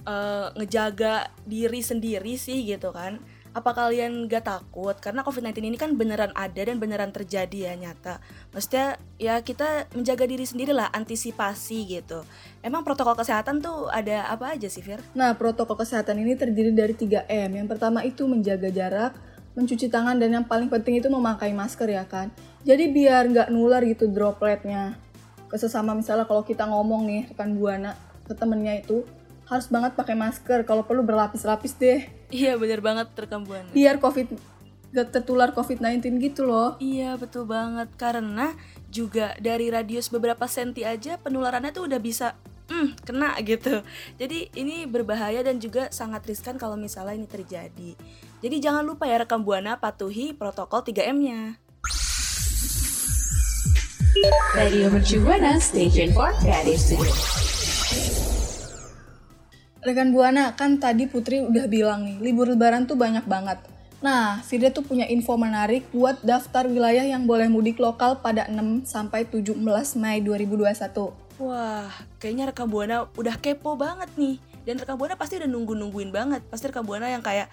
eh, 0.04 0.48
ngejaga 0.60 1.31
diri 1.48 1.80
sendiri 1.80 2.36
sih 2.36 2.68
gitu 2.68 2.92
kan? 2.92 3.16
Apa 3.50 3.74
kalian 3.74 4.30
gak 4.30 4.45
takut? 4.45 4.94
Karena 5.01 5.25
COVID-19 5.25 5.74
ini 5.74 5.77
kan 5.80 5.98
beneran 5.98 6.30
ada 6.38 6.62
dan 6.62 6.77
beneran 6.77 7.10
terjadi 7.10 7.71
ya 7.71 7.74
nyata. 7.80 8.21
Maksudnya 8.54 9.01
ya 9.18 9.42
kita 9.42 9.89
menjaga 9.98 10.30
diri 10.30 10.45
sendiri 10.45 10.69
lah, 10.69 10.92
antisipasi 10.94 11.88
gitu. 11.89 12.21
Emang 12.62 12.86
protokol 12.86 13.18
kesehatan 13.18 13.57
tuh 13.57 13.89
ada 13.89 14.30
apa 14.30 14.54
aja 14.54 14.69
sih 14.69 14.86
Fir? 14.86 15.01
Nah, 15.18 15.33
protokol 15.33 15.81
kesehatan 15.81 16.22
ini 16.22 16.38
terdiri 16.38 16.69
dari 16.75 16.94
3M. 16.94 17.65
Yang 17.65 17.68
pertama 17.74 18.06
itu 18.06 18.30
menjaga 18.30 18.69
jarak, 18.69 19.18
mencuci 19.57 19.89
tangan, 19.89 20.22
dan 20.22 20.30
yang 20.30 20.46
paling 20.46 20.70
penting 20.70 21.01
itu 21.01 21.10
memakai 21.10 21.50
masker 21.50 21.89
ya 21.89 22.05
kan. 22.05 22.29
Jadi 22.62 22.86
biar 22.93 23.34
nggak 23.34 23.50
nular 23.50 23.82
gitu 23.82 24.05
dropletnya. 24.13 24.93
Ke 25.50 25.58
sesama 25.58 25.98
misalnya 25.98 26.29
kalau 26.29 26.46
kita 26.46 26.70
ngomong 26.70 27.10
nih 27.10 27.34
rekan 27.34 27.58
Buana 27.58 28.09
ke 28.29 28.38
temennya 28.38 28.86
itu 28.86 29.01
harus 29.50 29.65
banget 29.65 29.98
pakai 29.98 30.13
masker. 30.13 30.62
Kalau 30.69 30.86
perlu 30.86 31.01
berlapis-lapis 31.01 31.74
deh. 31.81 32.05
Iya 32.29 32.62
bener 32.62 32.86
banget 32.86 33.09
rekam 33.17 33.41
buana. 33.41 33.74
Biar 33.74 33.98
COVID 33.98 34.38
gak 34.93 35.09
tertular 35.09 35.50
COVID-19 35.57 36.21
gitu 36.21 36.45
loh. 36.45 36.77
Iya 36.77 37.17
betul 37.17 37.50
banget 37.50 37.89
karena 37.98 38.53
juga 38.93 39.33
dari 39.41 39.74
radius 39.74 40.13
beberapa 40.13 40.45
senti 40.45 40.86
aja 40.86 41.17
penularannya 41.17 41.74
tuh 41.74 41.89
udah 41.89 41.98
bisa 41.98 42.38
hmm, 42.69 43.01
kena 43.01 43.33
gitu. 43.41 43.81
Jadi 44.21 44.53
ini 44.53 44.86
berbahaya 44.86 45.41
dan 45.41 45.57
juga 45.57 45.89
sangat 45.89 46.25
riskan 46.29 46.62
kalau 46.62 46.77
misalnya 46.77 47.17
ini 47.17 47.27
terjadi. 47.29 47.91
Jadi 48.39 48.55
jangan 48.62 48.86
lupa 48.86 49.09
ya 49.09 49.21
rekam 49.21 49.41
buana 49.41 49.81
patuhi 49.81 50.38
protokol 50.38 50.86
3M-nya. 50.86 51.57
Radio 54.57 54.89
Mercu 54.89 55.21
Buana 55.21 55.62
Station 55.62 56.12
for 56.12 56.33
Creative 56.41 56.75
Studio. 56.75 57.49
Rekan 59.79 60.12
Buana, 60.12 60.59
kan 60.59 60.75
tadi 60.75 61.07
Putri 61.07 61.39
udah 61.39 61.71
bilang 61.71 62.03
nih, 62.03 62.19
libur 62.19 62.51
lebaran 62.51 62.83
tuh 62.83 63.00
banyak 63.00 63.24
banget. 63.24 63.63
Nah, 64.00 64.39
Firda 64.48 64.71
tuh 64.71 64.83
punya 64.83 65.03
info 65.12 65.36
menarik 65.36 65.88
buat 65.91 66.19
daftar 66.24 66.67
wilayah 66.67 67.03
yang 67.03 67.27
boleh 67.27 67.51
mudik 67.51 67.79
lokal 67.83 68.19
pada 68.24 68.48
6 68.48 68.88
sampai 68.88 69.27
17 69.27 69.59
Mei 70.00 70.24
2021. 70.24 71.12
Wah, 71.39 71.91
kayaknya 72.19 72.51
rekam 72.51 72.67
buana 72.67 73.07
udah 73.15 73.36
kepo 73.39 73.75
banget 73.75 74.07
nih. 74.15 74.39
Dan 74.63 74.79
rekam 74.79 74.95
buana 75.00 75.19
pasti 75.19 75.39
udah 75.39 75.48
nunggu-nungguin 75.51 76.12
banget. 76.15 76.43
Pasti 76.48 76.71
rekam 76.71 76.88
buana 76.88 77.12
yang 77.12 77.24
kayak 77.24 77.51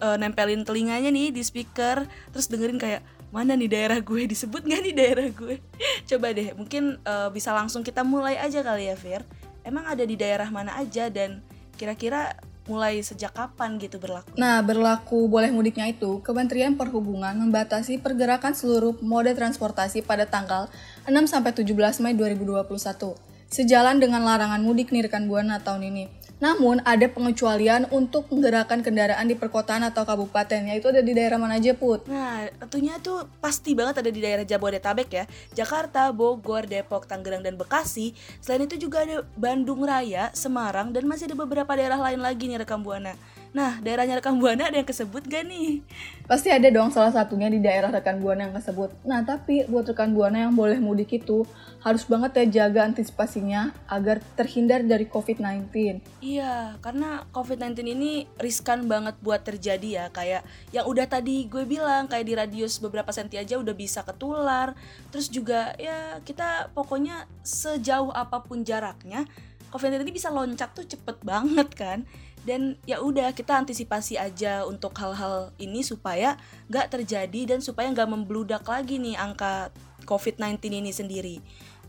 eh, 0.00 0.16
nempelin 0.20 0.68
telinganya 0.68 1.08
nih 1.08 1.32
di 1.32 1.40
speaker, 1.40 2.04
terus 2.32 2.48
dengerin 2.48 2.76
kayak 2.76 3.00
mana 3.32 3.56
nih 3.56 3.68
daerah 3.68 4.00
gue 4.00 4.28
disebut 4.28 4.64
nggak 4.68 4.80
nih 4.80 4.94
daerah 4.96 5.28
gue? 5.32 5.60
Coba 6.08 6.32
deh, 6.32 6.52
mungkin 6.56 7.00
eh, 7.04 7.28
bisa 7.32 7.56
langsung 7.56 7.80
kita 7.80 8.04
mulai 8.04 8.36
aja 8.36 8.60
kali 8.60 8.92
ya, 8.92 8.96
Fir. 9.00 9.24
Emang 9.64 9.88
ada 9.88 10.04
di 10.04 10.16
daerah 10.16 10.48
mana 10.52 10.76
aja 10.76 11.08
dan 11.08 11.40
kira-kira 11.76 12.34
mulai 12.66 12.98
sejak 12.98 13.30
kapan 13.30 13.78
gitu 13.78 14.02
berlaku? 14.02 14.34
Nah, 14.34 14.58
berlaku 14.60 15.30
boleh 15.30 15.54
mudiknya 15.54 15.86
itu, 15.86 16.18
Kementerian 16.26 16.74
Perhubungan 16.74 17.38
membatasi 17.38 18.02
pergerakan 18.02 18.58
seluruh 18.58 18.98
mode 19.00 19.30
transportasi 19.32 20.02
pada 20.02 20.26
tanggal 20.26 20.66
6 21.06 21.14
sampai 21.30 21.54
17 21.54 22.02
Mei 22.02 22.18
2021. 22.18 23.14
Sejalan 23.46 24.02
dengan 24.02 24.26
larangan 24.26 24.58
mudik 24.58 24.90
nih 24.90 25.06
rekan 25.06 25.30
Buana 25.30 25.62
tahun 25.62 25.86
ini. 25.94 26.25
Namun 26.36 26.84
ada 26.84 27.08
pengecualian 27.08 27.88
untuk 27.88 28.28
menggerakkan 28.28 28.84
kendaraan 28.84 29.24
di 29.24 29.32
perkotaan 29.32 29.88
atau 29.88 30.04
kabupaten, 30.04 30.68
yaitu 30.68 30.92
ada 30.92 31.00
di 31.00 31.16
daerah 31.16 31.40
mana 31.40 31.56
aja 31.56 31.72
Put? 31.72 32.04
Nah, 32.12 32.44
tentunya 32.60 33.00
tuh 33.00 33.24
pasti 33.40 33.72
banget 33.72 34.04
ada 34.04 34.10
di 34.12 34.20
daerah 34.20 34.44
Jabodetabek 34.44 35.08
ya. 35.08 35.24
Jakarta, 35.56 36.12
Bogor, 36.12 36.68
Depok, 36.68 37.08
Tangerang, 37.08 37.40
dan 37.40 37.56
Bekasi. 37.56 38.12
Selain 38.44 38.68
itu 38.68 38.76
juga 38.76 39.08
ada 39.08 39.24
Bandung 39.32 39.80
Raya, 39.80 40.28
Semarang, 40.36 40.92
dan 40.92 41.08
masih 41.08 41.32
ada 41.32 41.36
beberapa 41.40 41.72
daerah 41.72 41.96
lain 41.96 42.20
lagi 42.20 42.52
nih 42.52 42.60
rekam 42.60 42.84
Buana. 42.84 43.16
Nah, 43.56 43.80
daerahnya 43.80 44.20
rekam 44.20 44.36
Buana 44.36 44.68
ada 44.68 44.76
yang 44.76 44.84
kesebut 44.84 45.24
gak 45.32 45.48
nih? 45.48 45.80
Pasti 46.28 46.52
ada 46.52 46.68
dong 46.68 46.92
salah 46.92 47.08
satunya 47.08 47.48
di 47.48 47.56
daerah 47.56 47.88
rekan 47.88 48.20
Buana 48.20 48.44
yang 48.44 48.52
tersebut. 48.52 48.92
Nah, 49.08 49.24
tapi 49.24 49.64
buat 49.64 49.88
rekan 49.88 50.12
Buana 50.12 50.44
yang 50.44 50.52
boleh 50.52 50.76
mudik 50.76 51.16
itu 51.16 51.48
harus 51.80 52.04
banget 52.04 52.36
ya 52.36 52.44
jaga 52.68 52.84
antisipasinya 52.84 53.72
agar 53.88 54.20
terhindar 54.36 54.84
dari 54.84 55.08
COVID-19. 55.08 55.72
Iya, 56.20 56.76
karena 56.84 57.24
COVID-19 57.32 57.96
ini 57.96 58.28
riskan 58.36 58.92
banget 58.92 59.16
buat 59.24 59.40
terjadi 59.40 59.88
ya. 59.88 60.06
Kayak 60.12 60.44
yang 60.76 60.84
udah 60.84 61.08
tadi 61.08 61.48
gue 61.48 61.64
bilang, 61.64 62.12
kayak 62.12 62.28
di 62.28 62.36
radius 62.36 62.76
beberapa 62.76 63.08
senti 63.08 63.40
aja 63.40 63.56
udah 63.56 63.72
bisa 63.72 64.04
ketular. 64.04 64.76
Terus 65.08 65.32
juga 65.32 65.72
ya 65.80 66.20
kita 66.28 66.76
pokoknya 66.76 67.24
sejauh 67.40 68.12
apa 68.12 68.44
pun 68.44 68.68
jaraknya, 68.68 69.24
COVID-19 69.72 70.04
ini 70.04 70.12
bisa 70.12 70.28
loncat 70.28 70.76
tuh 70.76 70.84
cepet 70.84 71.24
banget 71.24 71.72
kan. 71.72 72.04
Dan 72.46 72.78
ya 72.86 73.02
udah 73.02 73.34
kita 73.34 73.58
antisipasi 73.58 74.14
aja 74.14 74.62
untuk 74.62 74.94
hal-hal 75.02 75.50
ini 75.58 75.82
supaya 75.82 76.38
nggak 76.70 76.94
terjadi 76.94 77.56
dan 77.56 77.58
supaya 77.58 77.90
nggak 77.90 78.06
membludak 78.06 78.62
lagi 78.62 79.02
nih 79.02 79.18
angka 79.18 79.74
COVID-19 80.06 80.62
ini 80.70 80.94
sendiri. 80.94 81.36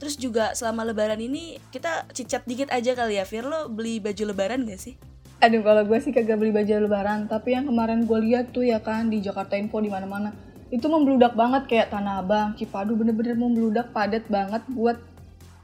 Terus 0.02 0.18
juga 0.18 0.58
selama 0.58 0.82
lebaran 0.82 1.22
ini 1.22 1.62
kita 1.70 2.10
cicat 2.10 2.46
dikit 2.50 2.74
aja 2.74 2.98
kali 2.98 3.22
ya 3.22 3.26
Fir, 3.26 3.46
lo 3.46 3.70
beli 3.70 4.02
baju 4.02 4.34
lebaran 4.34 4.66
gak 4.66 4.82
sih? 4.82 4.98
Aduh, 5.38 5.62
kalau 5.62 5.86
gue 5.86 5.98
sih 6.02 6.10
kagak 6.10 6.42
beli 6.42 6.50
baju 6.50 6.90
lebaran, 6.90 7.30
tapi 7.30 7.54
yang 7.54 7.70
kemarin 7.70 8.10
gue 8.10 8.20
lihat 8.26 8.50
tuh 8.50 8.66
ya 8.66 8.82
kan 8.82 9.10
di 9.10 9.22
Jakarta 9.22 9.54
Info 9.54 9.78
di 9.78 9.90
mana-mana 9.90 10.34
itu 10.68 10.84
membludak 10.92 11.32
banget 11.32 11.64
kayak 11.70 11.88
Tanah 11.96 12.20
Abang, 12.20 12.52
Cipadu 12.60 12.98
bener-bener 13.00 13.40
membludak 13.40 13.96
padat 13.96 14.28
banget 14.28 14.60
buat 14.68 15.00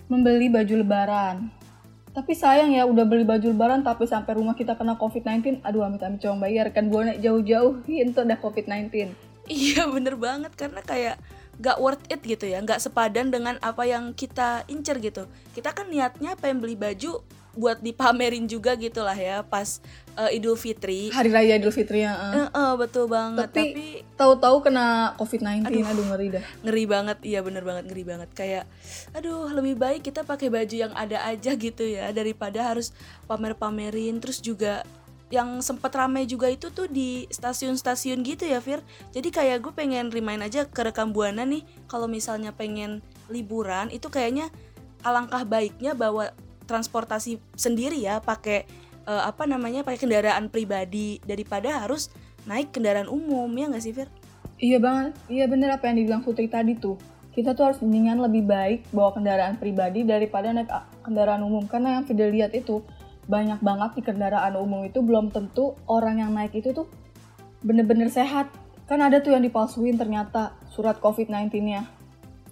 membeli 0.08 0.48
baju 0.48 0.76
lebaran. 0.80 1.52
Tapi 2.14 2.38
sayang 2.38 2.78
ya 2.78 2.86
udah 2.86 3.10
beli 3.10 3.26
baju 3.26 3.50
lebaran 3.50 3.82
tapi 3.82 4.06
sampai 4.06 4.38
rumah 4.38 4.54
kita 4.54 4.78
kena 4.78 4.94
COVID-19. 5.02 5.66
Aduh 5.66 5.82
amit-amit 5.82 6.22
coba 6.22 6.46
bayar 6.46 6.70
kan 6.70 6.94
gue 6.94 7.02
naik 7.02 7.20
jauh-jauh 7.26 7.82
itu 7.90 8.20
udah 8.22 8.38
COVID-19. 8.38 9.10
Iya 9.50 9.90
bener 9.90 10.16
banget 10.16 10.54
karena 10.54 10.80
kayak 10.86 11.18
gak 11.60 11.78
worth 11.82 12.06
it 12.10 12.22
gitu 12.26 12.50
ya, 12.50 12.62
gak 12.66 12.82
sepadan 12.82 13.30
dengan 13.30 13.58
apa 13.62 13.86
yang 13.86 14.14
kita 14.14 14.66
incer 14.70 14.98
gitu. 15.02 15.30
Kita 15.54 15.74
kan 15.74 15.90
niatnya 15.90 16.38
pengen 16.38 16.62
beli 16.62 16.78
baju 16.78 17.22
buat 17.54 17.80
dipamerin 17.86 18.50
juga 18.50 18.74
gitu 18.74 19.06
lah 19.06 19.14
ya 19.14 19.46
pas 19.46 19.78
uh, 20.18 20.30
Idul 20.34 20.58
Fitri. 20.58 21.14
Hari 21.14 21.30
Raya 21.30 21.62
Idul 21.62 21.74
Fitri 21.74 22.02
ya. 22.02 22.14
Uh, 22.14 22.50
uh, 22.50 22.72
betul 22.78 23.06
banget. 23.06 23.50
Tapi, 23.50 23.62
Tapi 23.74 23.88
tahu-tahu 24.18 24.58
kena 24.66 25.14
COVID-19, 25.18 25.70
aduh, 25.70 25.86
Aduh. 25.86 26.06
ngeri 26.14 26.28
dah. 26.34 26.44
ngeri 26.66 26.84
banget 26.90 27.18
iya 27.26 27.40
bener 27.42 27.64
banget 27.66 27.84
ngeri 27.90 28.04
banget 28.06 28.30
kayak 28.34 28.66
aduh 29.14 29.50
lebih 29.54 29.78
baik 29.78 30.02
kita 30.06 30.22
pakai 30.26 30.50
baju 30.50 30.76
yang 30.76 30.94
ada 30.94 31.22
aja 31.26 31.52
gitu 31.58 31.84
ya 31.86 32.10
daripada 32.14 32.74
harus 32.74 32.94
pamer-pamerin 33.26 34.18
terus 34.22 34.42
juga 34.42 34.86
yang 35.34 35.66
sempet 35.66 35.90
rame 35.98 36.30
juga 36.30 36.46
itu 36.46 36.70
tuh 36.70 36.86
di 36.86 37.26
stasiun-stasiun 37.34 38.22
gitu 38.22 38.46
ya 38.46 38.62
Fir 38.62 38.86
jadi 39.10 39.30
kayak 39.34 39.58
gue 39.66 39.74
pengen 39.74 40.14
remind 40.14 40.46
aja 40.46 40.70
ke 40.70 40.82
rekam 40.86 41.10
buana 41.10 41.42
nih 41.42 41.66
kalau 41.90 42.06
misalnya 42.06 42.54
pengen 42.54 43.02
liburan 43.34 43.90
itu 43.90 44.14
kayaknya 44.14 44.54
alangkah 45.02 45.42
baiknya 45.42 45.98
bawa 45.98 46.38
transportasi 46.66 47.40
sendiri 47.56 48.02
ya 48.02 48.20
pakai 48.24 48.66
eh, 49.08 49.24
apa 49.24 49.44
namanya 49.46 49.84
pakai 49.84 50.08
kendaraan 50.08 50.48
pribadi 50.48 51.20
daripada 51.24 51.84
harus 51.84 52.10
naik 52.44 52.76
kendaraan 52.76 53.08
umum 53.08 53.48
ya 53.56 53.72
nggak 53.72 53.84
sih 53.84 53.96
Fir? 53.96 54.10
Iya 54.64 54.80
banget, 54.80 55.12
iya 55.28 55.46
bener 55.50 55.76
apa 55.76 55.92
yang 55.92 56.04
dibilang 56.04 56.22
Putri 56.24 56.48
tadi 56.48 56.78
tuh. 56.78 56.96
Kita 57.34 57.58
tuh 57.58 57.74
harus 57.74 57.80
mendingan 57.82 58.22
lebih 58.22 58.46
baik 58.46 58.94
bawa 58.94 59.12
kendaraan 59.12 59.58
pribadi 59.58 60.06
daripada 60.06 60.54
naik 60.54 60.70
a- 60.70 60.86
kendaraan 61.02 61.42
umum. 61.42 61.66
Karena 61.66 61.98
yang 62.00 62.06
Fidel 62.06 62.30
lihat 62.30 62.54
itu 62.54 62.86
banyak 63.26 63.60
banget 63.60 63.92
di 63.98 64.02
kendaraan 64.06 64.54
umum 64.60 64.86
itu 64.86 65.02
belum 65.02 65.34
tentu 65.34 65.74
orang 65.90 66.22
yang 66.22 66.32
naik 66.32 66.54
itu 66.54 66.72
tuh 66.72 66.86
bener-bener 67.66 68.08
sehat. 68.14 68.54
Kan 68.86 69.02
ada 69.02 69.20
tuh 69.20 69.34
yang 69.34 69.42
dipalsuin 69.42 69.98
ternyata 69.98 70.54
surat 70.70 71.02
COVID-19-nya. 71.02 71.90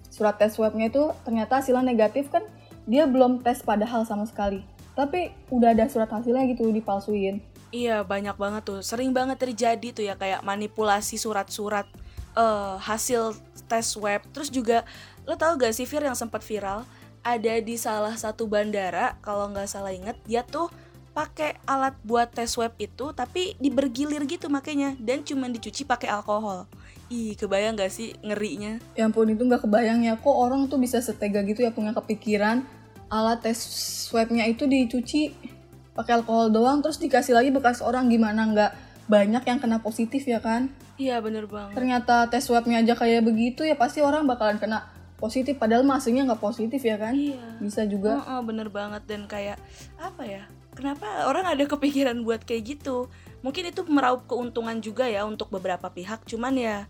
Surat 0.09 0.35
tes 0.41 0.57
swabnya 0.57 0.89
itu 0.89 1.13
ternyata 1.23 1.61
hasilnya 1.61 1.85
negatif 1.85 2.33
kan 2.33 2.41
dia 2.85 3.05
belum 3.05 3.41
tes 3.41 3.61
padahal 3.61 4.05
sama 4.05 4.25
sekali. 4.25 4.65
Tapi 4.97 5.31
udah 5.49 5.73
ada 5.73 5.87
surat 5.87 6.09
hasilnya 6.11 6.45
gitu 6.51 6.67
dipalsuin. 6.69 7.39
Iya 7.71 8.03
banyak 8.03 8.35
banget 8.35 8.67
tuh, 8.67 8.79
sering 8.83 9.15
banget 9.15 9.39
terjadi 9.39 9.87
tuh 9.95 10.03
ya 10.03 10.19
kayak 10.19 10.43
manipulasi 10.43 11.15
surat-surat 11.15 11.87
eh, 12.35 12.75
hasil 12.79 13.37
tes 13.71 13.95
web. 13.95 14.19
Terus 14.35 14.51
juga 14.51 14.83
lo 15.23 15.39
tau 15.39 15.55
gak 15.55 15.71
sih 15.71 15.87
Fir 15.87 16.03
yang 16.03 16.17
sempat 16.17 16.43
viral 16.43 16.83
ada 17.21 17.53
di 17.61 17.77
salah 17.77 18.17
satu 18.17 18.49
bandara 18.49 19.13
kalau 19.21 19.45
nggak 19.53 19.69
salah 19.69 19.93
inget 19.93 20.17
dia 20.25 20.41
tuh 20.41 20.73
pakai 21.11 21.59
alat 21.69 21.93
buat 22.01 22.31
tes 22.31 22.49
web 22.57 22.73
itu 22.79 23.11
tapi 23.13 23.53
dibergilir 23.61 24.23
gitu 24.25 24.47
makanya 24.47 24.95
dan 24.97 25.21
cuman 25.21 25.51
dicuci 25.53 25.83
pakai 25.83 26.09
alkohol. 26.09 26.65
Ih 27.11 27.35
kebayang 27.35 27.75
gak 27.75 27.91
sih 27.91 28.15
ngerinya? 28.23 28.79
Ya 28.95 29.03
ampun 29.03 29.27
itu 29.27 29.43
nggak 29.43 29.67
kebayang 29.67 29.99
ya 30.01 30.15
kok 30.15 30.31
orang 30.31 30.65
tuh 30.65 30.79
bisa 30.79 30.97
setega 30.97 31.43
gitu 31.43 31.59
ya 31.59 31.69
punya 31.69 31.91
kepikiran 31.91 32.63
alat 33.11 33.43
tes 33.43 33.59
swabnya 34.07 34.47
itu 34.47 34.63
dicuci 34.63 35.35
pakai 35.91 36.15
alkohol 36.15 36.47
doang 36.47 36.79
terus 36.79 36.95
dikasih 36.95 37.35
lagi 37.35 37.51
bekas 37.51 37.83
orang 37.83 38.07
gimana 38.07 38.47
nggak 38.47 38.71
banyak 39.05 39.43
yang 39.43 39.59
kena 39.59 39.77
positif 39.77 40.23
ya 40.23 40.39
kan 40.39 40.71
Iya 40.95 41.19
bener 41.19 41.43
banget. 41.43 41.75
ternyata 41.75 42.31
tes 42.31 42.47
swabnya 42.47 42.79
aja 42.79 42.95
kayak 42.95 43.27
begitu 43.27 43.67
ya 43.67 43.75
pasti 43.75 43.99
orang 43.99 44.23
bakalan 44.23 44.55
kena 44.55 44.87
positif 45.19 45.59
padahal 45.59 45.83
masanya 45.83 46.31
nggak 46.31 46.39
positif 46.39 46.79
ya 46.79 46.95
kan 46.95 47.11
Iya. 47.11 47.43
bisa 47.59 47.83
juga 47.83 48.23
Heeh, 48.23 48.39
bener 48.41 48.71
banget 48.71 49.03
dan 49.03 49.27
kayak 49.27 49.59
apa 49.99 50.23
ya? 50.23 50.43
Kenapa 50.71 51.27
orang 51.27 51.43
ada 51.43 51.67
kepikiran 51.67 52.23
buat 52.23 52.47
kayak 52.47 52.79
gitu? 52.79 53.11
Mungkin 53.41 53.73
itu 53.73 53.81
meraup 53.89 54.25
keuntungan 54.29 54.77
juga 54.81 55.09
ya 55.09 55.25
untuk 55.25 55.49
beberapa 55.49 55.89
pihak. 55.89 56.25
Cuman 56.29 56.53
ya 56.57 56.85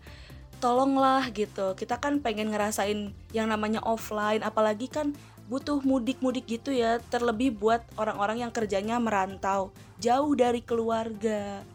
tolonglah 0.62 1.26
gitu. 1.34 1.74
Kita 1.74 1.98
kan 1.98 2.22
pengen 2.22 2.54
ngerasain 2.54 3.10
yang 3.34 3.50
namanya 3.50 3.82
offline, 3.82 4.46
apalagi 4.46 4.86
kan 4.86 5.10
butuh 5.50 5.82
mudik-mudik 5.82 6.46
gitu 6.46 6.70
ya. 6.70 7.02
Terlebih 7.10 7.58
buat 7.58 7.82
orang-orang 7.98 8.46
yang 8.46 8.52
kerjanya 8.54 9.02
merantau, 9.02 9.74
jauh 9.98 10.32
dari 10.38 10.62
keluarga. 10.62 11.66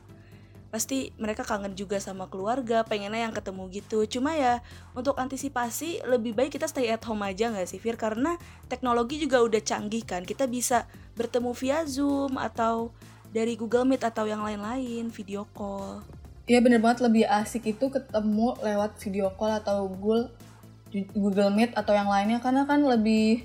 Pasti 0.68 1.16
mereka 1.16 1.48
kangen 1.48 1.80
juga 1.80 1.96
sama 1.98 2.28
keluarga, 2.28 2.84
pengennya 2.84 3.28
yang 3.28 3.36
ketemu 3.36 3.72
gitu. 3.72 4.04
Cuma 4.08 4.36
ya 4.36 4.64
untuk 4.96 5.20
antisipasi 5.20 6.06
lebih 6.08 6.36
baik 6.36 6.60
kita 6.60 6.68
stay 6.68 6.92
at 6.92 7.04
home 7.08 7.24
aja 7.24 7.52
nggak 7.52 7.68
sih 7.68 7.80
Fir 7.80 7.96
karena 7.96 8.36
teknologi 8.68 9.20
juga 9.20 9.40
udah 9.42 9.64
canggih 9.64 10.04
kan 10.04 10.28
kita 10.28 10.44
bisa 10.44 10.86
bertemu 11.16 11.56
via 11.56 11.80
zoom 11.88 12.36
atau 12.36 12.92
dari 13.32 13.60
Google 13.60 13.88
Meet 13.88 14.04
atau 14.08 14.28
yang 14.28 14.44
lain-lain 14.44 15.12
video 15.12 15.48
call. 15.52 16.04
Iya 16.48 16.64
bener 16.64 16.80
banget. 16.80 17.04
Lebih 17.04 17.28
asik 17.28 17.76
itu 17.76 17.92
ketemu 17.92 18.56
lewat 18.64 18.96
video 19.04 19.32
call 19.36 19.60
atau 19.60 19.88
Google 19.92 20.32
Google 21.12 21.52
Meet 21.52 21.76
atau 21.76 21.92
yang 21.92 22.08
lainnya. 22.08 22.40
Karena 22.40 22.64
kan 22.64 22.80
lebih 22.80 23.44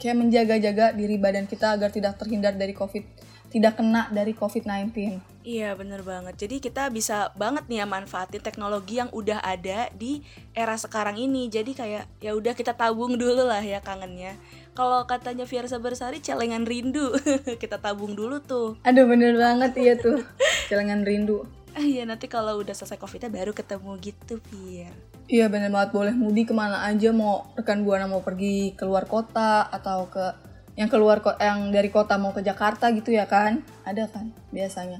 kayak 0.00 0.16
menjaga-jaga 0.16 0.96
diri 0.96 1.20
badan 1.20 1.44
kita 1.44 1.76
agar 1.76 1.92
tidak 1.92 2.16
terhindar 2.16 2.56
dari 2.56 2.72
COVID 2.72 3.04
tidak 3.50 3.82
kena 3.82 4.06
dari 4.14 4.30
COVID-19. 4.30 4.94
Iya 5.42 5.74
bener 5.74 6.06
banget. 6.06 6.38
Jadi 6.38 6.62
kita 6.62 6.86
bisa 6.94 7.34
banget 7.34 7.66
nih 7.66 7.82
ya 7.82 7.86
manfaatin 7.90 8.38
teknologi 8.38 9.02
yang 9.02 9.10
udah 9.10 9.42
ada 9.42 9.90
di 9.90 10.22
era 10.54 10.78
sekarang 10.78 11.18
ini. 11.18 11.50
Jadi 11.50 11.74
kayak 11.74 12.06
ya 12.22 12.38
udah 12.38 12.54
kita 12.54 12.78
tabung 12.78 13.18
dulu 13.18 13.42
lah 13.50 13.60
ya 13.60 13.82
kangennya 13.82 14.38
Kalau 14.70 15.02
katanya 15.04 15.44
Fiersa 15.44 15.82
Bersari 15.82 16.22
celengan 16.22 16.62
rindu 16.64 17.10
Kita 17.62 17.76
tabung 17.76 18.14
dulu 18.14 18.38
tuh 18.40 18.78
Aduh 18.86 19.04
bener 19.04 19.34
banget 19.36 19.72
iya 19.76 19.94
tuh. 19.98 20.22
Celengan 20.70 21.02
rindu. 21.02 21.42
Ah 21.74 21.82
iya 21.82 22.02
nanti 22.02 22.26
kalau 22.26 22.58
udah 22.58 22.74
selesai 22.74 22.98
covidnya 22.98 23.30
baru 23.30 23.54
ketemu 23.54 23.90
gitu 24.02 24.38
Fir 24.42 24.90
Iya 25.30 25.46
bener 25.46 25.70
banget 25.70 25.94
boleh 25.94 26.10
mudik 26.10 26.50
ke 26.50 26.54
mana 26.54 26.82
aja 26.82 27.14
mau 27.14 27.46
rekan 27.54 27.86
buana 27.86 28.10
mau 28.10 28.18
pergi 28.18 28.74
keluar 28.74 29.06
kota 29.06 29.62
atau 29.70 30.10
ke 30.10 30.34
yang 30.74 30.90
keluar 30.90 31.22
ko- 31.22 31.38
yang 31.38 31.70
dari 31.70 31.86
kota 31.86 32.18
mau 32.18 32.34
ke 32.34 32.42
Jakarta 32.42 32.90
gitu 32.90 33.14
ya 33.14 33.30
kan 33.30 33.62
ada 33.86 34.10
kan 34.10 34.34
biasanya. 34.50 34.98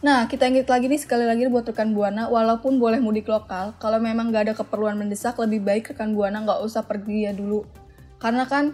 Nah 0.00 0.24
kita 0.24 0.48
ingat 0.48 0.70
lagi 0.70 0.88
nih 0.88 0.96
sekali 0.96 1.28
lagi 1.28 1.50
buat 1.52 1.68
rekan 1.68 1.92
buana 1.92 2.32
walaupun 2.32 2.80
boleh 2.80 2.96
mudik 2.96 3.28
lokal 3.28 3.76
kalau 3.76 4.00
memang 4.00 4.32
gak 4.32 4.48
ada 4.48 4.54
keperluan 4.56 4.96
mendesak 4.96 5.36
lebih 5.36 5.60
baik 5.60 5.92
rekan 5.92 6.16
buana 6.16 6.40
nggak 6.40 6.64
usah 6.64 6.88
pergi 6.88 7.28
ya 7.28 7.36
dulu 7.36 7.66
karena 8.16 8.48
kan 8.48 8.72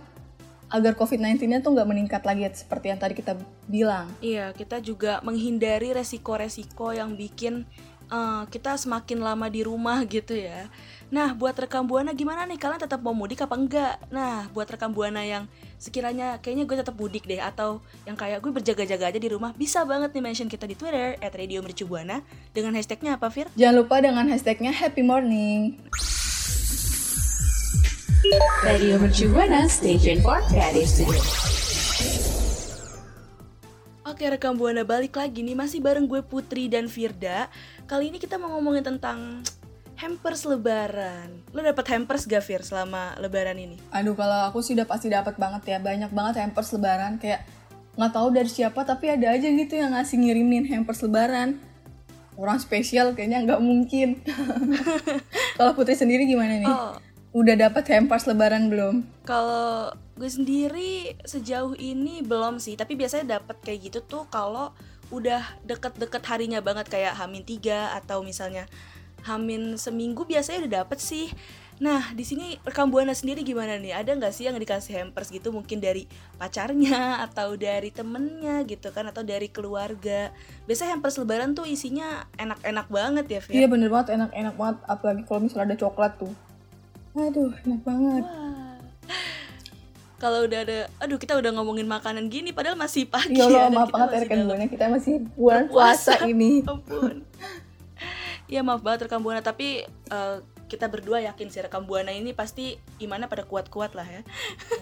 agar 0.75 0.99
COVID-19-nya 0.99 1.63
tuh 1.63 1.71
nggak 1.71 1.87
meningkat 1.87 2.23
lagi 2.27 2.51
seperti 2.51 2.91
yang 2.91 2.99
tadi 2.99 3.15
kita 3.15 3.39
bilang. 3.71 4.11
Iya, 4.19 4.51
kita 4.51 4.83
juga 4.83 5.23
menghindari 5.23 5.95
resiko-resiko 5.95 6.91
yang 6.91 7.15
bikin 7.15 7.63
eh, 8.11 8.43
kita 8.51 8.75
semakin 8.75 9.23
lama 9.23 9.47
di 9.47 9.63
rumah 9.63 10.03
gitu 10.03 10.35
ya. 10.35 10.67
Nah, 11.15 11.31
buat 11.31 11.55
rekam 11.55 11.87
buana 11.87 12.11
gimana 12.11 12.43
nih? 12.43 12.59
Kalian 12.59 12.83
tetap 12.83 12.99
mau 12.99 13.15
mudik 13.15 13.47
apa 13.47 13.55
enggak? 13.55 14.03
Nah, 14.11 14.51
buat 14.51 14.67
rekam 14.67 14.91
buana 14.91 15.23
yang 15.23 15.47
sekiranya 15.79 16.43
kayaknya 16.43 16.67
gue 16.67 16.77
tetap 16.81 16.97
mudik 16.99 17.23
deh 17.29 17.39
atau 17.39 17.79
yang 18.03 18.19
kayak 18.19 18.43
gue 18.43 18.51
berjaga-jaga 18.51 19.15
aja 19.15 19.21
di 19.21 19.31
rumah, 19.31 19.55
bisa 19.55 19.87
banget 19.87 20.11
nih 20.11 20.25
mention 20.25 20.51
kita 20.51 20.67
di 20.67 20.75
Twitter 20.75 21.15
@radiomercubuana 21.23 22.25
dengan 22.51 22.75
hashtagnya 22.75 23.15
apa, 23.15 23.31
Fir? 23.31 23.47
Jangan 23.55 23.77
lupa 23.79 24.03
dengan 24.03 24.27
hashtagnya 24.27 24.75
Happy 24.75 25.07
Morning. 25.07 25.79
Radio 28.65 28.97
Mercu 28.97 29.29
Buana 29.29 29.69
Station 29.69 30.17
for 30.25 30.41
Creative 30.49 30.89
Studio. 30.89 31.21
Oke 34.09 34.25
rekam 34.33 34.57
buana 34.57 34.81
balik 34.81 35.21
lagi 35.21 35.45
nih 35.45 35.53
masih 35.53 35.85
bareng 35.85 36.09
gue 36.09 36.25
Putri 36.25 36.73
dan 36.73 36.89
Firda. 36.89 37.53
Kali 37.85 38.09
ini 38.09 38.17
kita 38.17 38.41
mau 38.41 38.57
ngomongin 38.57 38.81
tentang 38.81 39.45
hampers 40.01 40.49
lebaran. 40.49 41.37
Lo 41.53 41.61
dapet 41.61 41.85
hampers 41.93 42.25
gak 42.25 42.41
Fir 42.41 42.65
selama 42.65 43.13
lebaran 43.21 43.61
ini? 43.61 43.77
Aduh 43.93 44.17
kalau 44.17 44.49
aku 44.49 44.65
sih 44.65 44.73
udah 44.73 44.89
pasti 44.89 45.13
dapat 45.13 45.37
banget 45.37 45.77
ya 45.77 45.79
banyak 45.85 46.09
banget 46.09 46.41
hampers 46.41 46.73
lebaran 46.73 47.21
kayak 47.21 47.45
nggak 48.01 48.13
tahu 48.17 48.33
dari 48.33 48.49
siapa 48.49 48.89
tapi 48.89 49.13
ada 49.13 49.37
aja 49.37 49.53
gitu 49.53 49.77
yang 49.77 49.93
ngasih 49.93 50.17
ngirimin 50.17 50.65
hampers 50.73 51.05
lebaran 51.05 51.61
orang 52.41 52.59
spesial 52.59 53.13
kayaknya 53.15 53.45
nggak 53.47 53.61
mungkin 53.63 54.19
kalau 55.61 55.77
Putri 55.77 55.95
sendiri 55.95 56.27
gimana 56.27 56.59
nih 56.59 56.67
Oh, 56.67 56.99
udah 57.35 57.55
dapat 57.69 57.85
hampers 57.91 58.31
lebaran 58.31 58.71
belum 58.71 59.03
kalau 59.27 59.91
gue 60.15 60.31
sendiri 60.31 61.19
sejauh 61.27 61.75
ini 61.75 62.23
belum 62.23 62.63
sih, 62.63 62.79
tapi 62.79 62.95
biasanya 62.95 63.39
dapet 63.39 63.59
kayak 63.67 63.91
gitu 63.91 63.99
tuh 64.07 64.25
kalau 64.31 64.71
udah 65.11 65.43
deket-deket 65.67 66.23
harinya 66.31 66.63
banget 66.63 66.87
kayak 66.87 67.19
Hamin 67.19 67.43
3 67.43 67.99
atau 67.99 68.23
misalnya 68.23 68.71
Hamin 69.27 69.75
seminggu 69.75 70.23
biasanya 70.23 70.67
udah 70.67 70.73
dapet 70.85 70.99
sih. 71.03 71.33
Nah, 71.83 72.15
di 72.15 72.23
sini 72.23 72.55
rekam 72.63 72.87
buana 72.87 73.11
sendiri 73.11 73.43
gimana 73.43 73.75
nih? 73.83 73.91
Ada 73.91 74.15
nggak 74.15 74.31
sih 74.31 74.47
yang 74.47 74.55
dikasih 74.55 74.95
hampers 74.95 75.35
gitu 75.35 75.51
mungkin 75.51 75.83
dari 75.83 76.07
pacarnya 76.39 77.19
atau 77.27 77.59
dari 77.59 77.91
temennya 77.91 78.63
gitu 78.63 78.95
kan 78.95 79.11
atau 79.11 79.27
dari 79.27 79.51
keluarga? 79.51 80.31
Biasanya 80.71 80.95
hampers 80.95 81.19
lebaran 81.19 81.59
tuh 81.59 81.67
isinya 81.67 82.31
enak-enak 82.39 82.87
banget 82.87 83.27
ya, 83.27 83.41
Fir? 83.43 83.53
iya 83.59 83.67
bener 83.67 83.91
banget 83.91 84.15
enak-enak 84.15 84.55
banget 84.55 84.79
apalagi 84.87 85.23
kalau 85.27 85.41
misalnya 85.43 85.75
ada 85.75 85.79
coklat 85.83 86.13
tuh 86.15 86.31
aduh 87.15 87.53
enak 87.63 87.81
banget. 87.87 88.25
Kalau 90.19 90.49
udah 90.49 90.61
ada, 90.65 90.79
aduh 91.05 91.19
kita 91.21 91.37
udah 91.37 91.53
ngomongin 91.53 91.85
makanan 91.85 92.33
gini, 92.33 92.55
padahal 92.55 92.81
masih 92.81 93.05
pagi 93.05 93.37
ya. 93.37 93.45
Allah 93.45 93.69
maaf 93.69 93.93
banget 93.93 94.09
masih 94.09 94.23
rekan 94.25 94.41
buana 94.49 94.67
kita 94.71 94.85
masih 94.89 95.15
bulan 95.37 95.65
puasa 95.69 96.15
ini 96.25 96.63
ampun. 96.71 97.27
ya 98.49 98.61
maaf 98.65 98.81
banget 98.81 99.05
rekam 99.05 99.21
buana, 99.21 99.45
tapi 99.45 99.85
eh, 99.87 100.37
kita 100.75 100.91
berdua 100.91 101.23
yakin 101.23 101.47
sih 101.55 101.63
rekam 101.63 101.87
buana 101.87 102.11
ini 102.11 102.35
pasti 102.35 102.75
imannya 102.99 103.31
pada 103.31 103.47
kuat-kuat 103.47 103.95
lah 103.95 104.03
ya. 104.03 104.21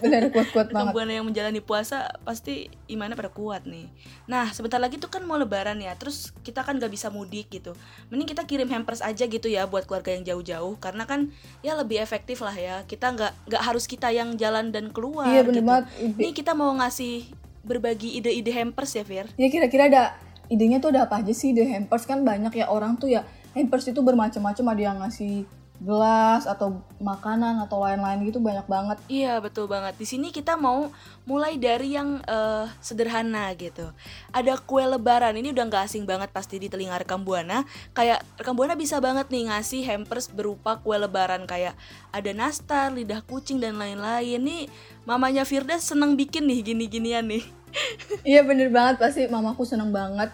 bener 0.00 0.32
kuat-kuat 0.32 0.72
Rekam 0.72 0.88
banget 0.88 0.94
buana 0.96 1.12
yang 1.12 1.26
menjalani 1.28 1.60
puasa 1.60 2.08
pasti 2.24 2.72
imannya 2.88 3.12
pada 3.12 3.28
kuat 3.28 3.68
nih. 3.68 3.92
Nah 4.24 4.48
sebentar 4.56 4.80
lagi 4.80 4.96
tuh 4.96 5.12
kan 5.12 5.20
mau 5.28 5.36
lebaran 5.36 5.76
ya, 5.84 5.92
terus 6.00 6.32
kita 6.40 6.64
kan 6.64 6.80
gak 6.80 6.88
bisa 6.88 7.12
mudik 7.12 7.52
gitu. 7.52 7.76
Mending 8.08 8.32
kita 8.32 8.48
kirim 8.48 8.72
hampers 8.72 9.04
aja 9.04 9.28
gitu 9.28 9.52
ya 9.52 9.68
buat 9.68 9.84
keluarga 9.84 10.16
yang 10.16 10.24
jauh-jauh, 10.24 10.80
karena 10.80 11.04
kan 11.04 11.28
ya 11.60 11.76
lebih 11.76 12.00
efektif 12.00 12.40
lah 12.40 12.56
ya. 12.56 12.88
Kita 12.88 13.12
nggak 13.12 13.52
nggak 13.52 13.62
harus 13.62 13.84
kita 13.84 14.08
yang 14.08 14.34
jalan 14.40 14.72
dan 14.72 14.88
keluar. 14.88 15.28
iya 15.28 15.44
bener 15.44 15.60
gitu. 15.60 15.68
banget 15.68 15.84
ide 16.00 16.16
Nih 16.16 16.32
kita 16.32 16.56
mau 16.56 16.72
ngasih 16.72 17.28
berbagi 17.62 18.18
ide-ide 18.18 18.50
hampers 18.50 18.96
ya 18.96 19.04
Fir. 19.06 19.26
ya 19.38 19.46
kira-kira 19.46 19.86
ada 19.86 20.02
idenya 20.50 20.82
tuh 20.82 20.90
ada 20.90 21.06
apa 21.06 21.22
aja 21.22 21.30
sih 21.30 21.54
ide 21.54 21.62
hampers 21.68 22.04
kan 22.04 22.26
banyak 22.26 22.50
ya 22.58 22.66
orang 22.66 22.98
tuh 22.98 23.06
ya 23.06 23.22
hampers 23.54 23.86
itu 23.86 24.00
bermacam-macam 24.02 24.64
ada 24.74 24.82
yang 24.82 24.98
ngasih 24.98 25.46
gelas 25.82 26.46
atau 26.46 26.78
makanan 27.02 27.58
atau 27.66 27.82
lain-lain 27.82 28.22
gitu 28.22 28.38
banyak 28.38 28.66
banget 28.70 28.98
Iya 29.10 29.42
betul 29.42 29.66
banget. 29.66 29.98
Di 29.98 30.06
sini 30.06 30.30
kita 30.30 30.54
mau 30.54 30.94
mulai 31.26 31.58
dari 31.58 31.98
yang 31.98 32.22
eh, 32.22 32.66
sederhana 32.78 33.50
gitu. 33.58 33.90
Ada 34.30 34.56
kue 34.62 34.86
lebaran 34.86 35.34
ini 35.34 35.50
udah 35.50 35.64
nggak 35.66 35.84
asing 35.90 36.06
banget 36.06 36.30
pasti 36.30 36.62
di 36.62 36.70
telinga 36.70 37.02
rekam 37.02 37.26
buana. 37.26 37.66
Kayak 37.92 38.22
rekam 38.38 38.54
buana 38.54 38.78
bisa 38.78 39.02
banget 39.02 39.26
nih 39.28 39.50
ngasih 39.50 39.82
hampers 39.82 40.30
berupa 40.30 40.78
kue 40.78 40.94
lebaran 40.94 41.44
kayak 41.50 41.74
ada 42.14 42.30
nastar, 42.30 42.94
lidah 42.94 43.20
kucing 43.26 43.58
dan 43.58 43.74
lain-lain. 43.74 44.38
Nih 44.38 44.62
mamanya 45.02 45.42
Firda 45.42 45.82
seneng 45.82 46.14
bikin 46.14 46.46
nih 46.46 46.62
gini-ginian 46.62 47.26
nih. 47.26 47.44
iya 48.28 48.46
bener 48.46 48.70
banget 48.70 49.00
pasti 49.02 49.26
mamaku 49.26 49.64
seneng 49.66 49.90
banget 49.90 50.30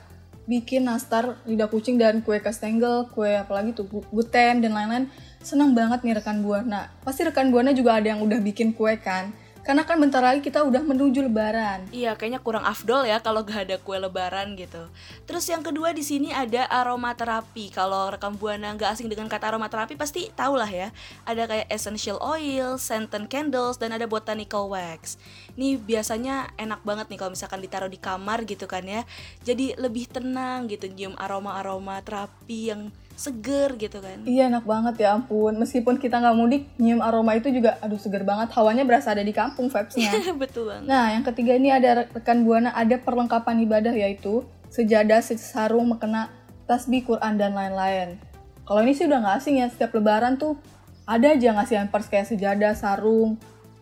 bikin 0.49 0.88
nastar 0.88 1.37
lidah 1.44 1.68
kucing 1.68 2.01
dan 2.01 2.25
kue 2.25 2.40
kastengel 2.40 3.05
kue 3.12 3.37
apalagi 3.37 3.77
tuh 3.77 3.85
gu- 3.85 4.09
guten 4.09 4.64
dan 4.64 4.73
lain-lain 4.73 5.07
seneng 5.49 5.73
banget 5.73 6.05
nih 6.05 6.21
rekan 6.21 6.45
buana 6.45 6.93
pasti 7.01 7.25
rekan 7.25 7.49
buana 7.49 7.73
juga 7.73 7.97
ada 7.97 8.13
yang 8.13 8.21
udah 8.21 8.37
bikin 8.45 8.77
kue 8.77 9.01
kan 9.01 9.33
karena 9.69 9.85
kan 9.85 10.01
bentar 10.01 10.25
lagi 10.25 10.41
kita 10.41 10.65
udah 10.65 10.81
menuju 10.81 11.29
lebaran 11.29 11.85
Iya, 11.93 12.17
kayaknya 12.17 12.41
kurang 12.41 12.65
afdol 12.65 13.05
ya 13.05 13.21
kalau 13.21 13.45
gak 13.45 13.69
ada 13.69 13.77
kue 13.77 14.01
lebaran 14.01 14.57
gitu. 14.57 14.81
Terus 15.29 15.45
yang 15.45 15.61
kedua 15.61 15.93
di 15.93 16.01
sini 16.01 16.33
ada 16.33 16.65
aromaterapi. 16.73 17.69
Kalau 17.69 18.09
rekam 18.09 18.33
buana 18.41 18.73
nggak 18.73 18.97
asing 18.97 19.13
dengan 19.13 19.29
kata 19.29 19.53
aromaterapi 19.53 19.93
pasti 20.01 20.33
tau 20.33 20.57
lah 20.57 20.73
ya. 20.73 20.89
Ada 21.29 21.45
kayak 21.45 21.69
essential 21.69 22.17
oil, 22.17 22.81
scented 22.81 23.29
candles, 23.29 23.77
dan 23.77 23.93
ada 23.93 24.09
botanical 24.09 24.73
wax. 24.73 25.21
Ini 25.53 25.77
biasanya 25.77 26.49
enak 26.57 26.81
banget 26.89 27.13
nih 27.13 27.19
kalau 27.21 27.37
misalkan 27.37 27.61
ditaruh 27.61 27.93
di 27.93 28.01
kamar 28.01 28.49
gitu 28.49 28.65
kan 28.65 28.89
ya. 28.89 29.05
Jadi 29.45 29.77
lebih 29.77 30.09
tenang 30.09 30.65
gitu 30.73 30.89
nyium 30.89 31.13
aroma-aroma 31.21 32.01
terapi 32.01 32.73
yang 32.73 32.89
seger 33.18 33.74
gitu 33.74 33.98
kan. 33.98 34.22
Iya 34.22 34.46
enak 34.46 34.62
banget 34.62 34.94
ya 35.02 35.18
ampun. 35.18 35.59
Meskipun 35.59 35.98
kita 35.98 36.22
nggak 36.22 36.37
mudik, 36.38 36.62
nyium 36.78 37.02
aroma 37.02 37.35
itu 37.35 37.50
juga 37.50 37.74
aduh 37.83 37.98
seger 37.98 38.22
banget. 38.22 38.54
Hawanya 38.54 38.87
berasa 38.87 39.11
ada 39.11 39.26
di 39.26 39.35
kampung 39.35 39.66
vibes-nya. 39.66 40.14
Betul 40.42 40.70
banget. 40.70 40.87
nah 40.87 41.11
yang 41.11 41.26
ketiga 41.26 41.59
ini 41.59 41.74
ada 41.74 42.07
rekan 42.14 42.46
buana 42.46 42.70
ada 42.70 42.94
perlengkapan 43.02 43.66
ibadah 43.66 43.90
yaitu 43.90 44.46
sejadah, 44.70 45.18
sarung, 45.35 45.90
mekena, 45.90 46.31
tasbih, 46.70 47.02
Quran 47.02 47.35
dan 47.35 47.59
lain-lain. 47.59 48.22
Kalau 48.62 48.81
ini 48.87 48.94
sih 48.94 49.11
udah 49.11 49.18
nggak 49.18 49.37
asing 49.42 49.59
ya. 49.59 49.66
Setiap 49.66 49.98
lebaran 49.98 50.38
tuh 50.38 50.54
ada 51.02 51.35
aja 51.35 51.59
ngasih 51.59 51.76
hampers 51.83 52.07
kayak 52.07 52.31
sejadah, 52.31 52.78
sarung, 52.78 53.35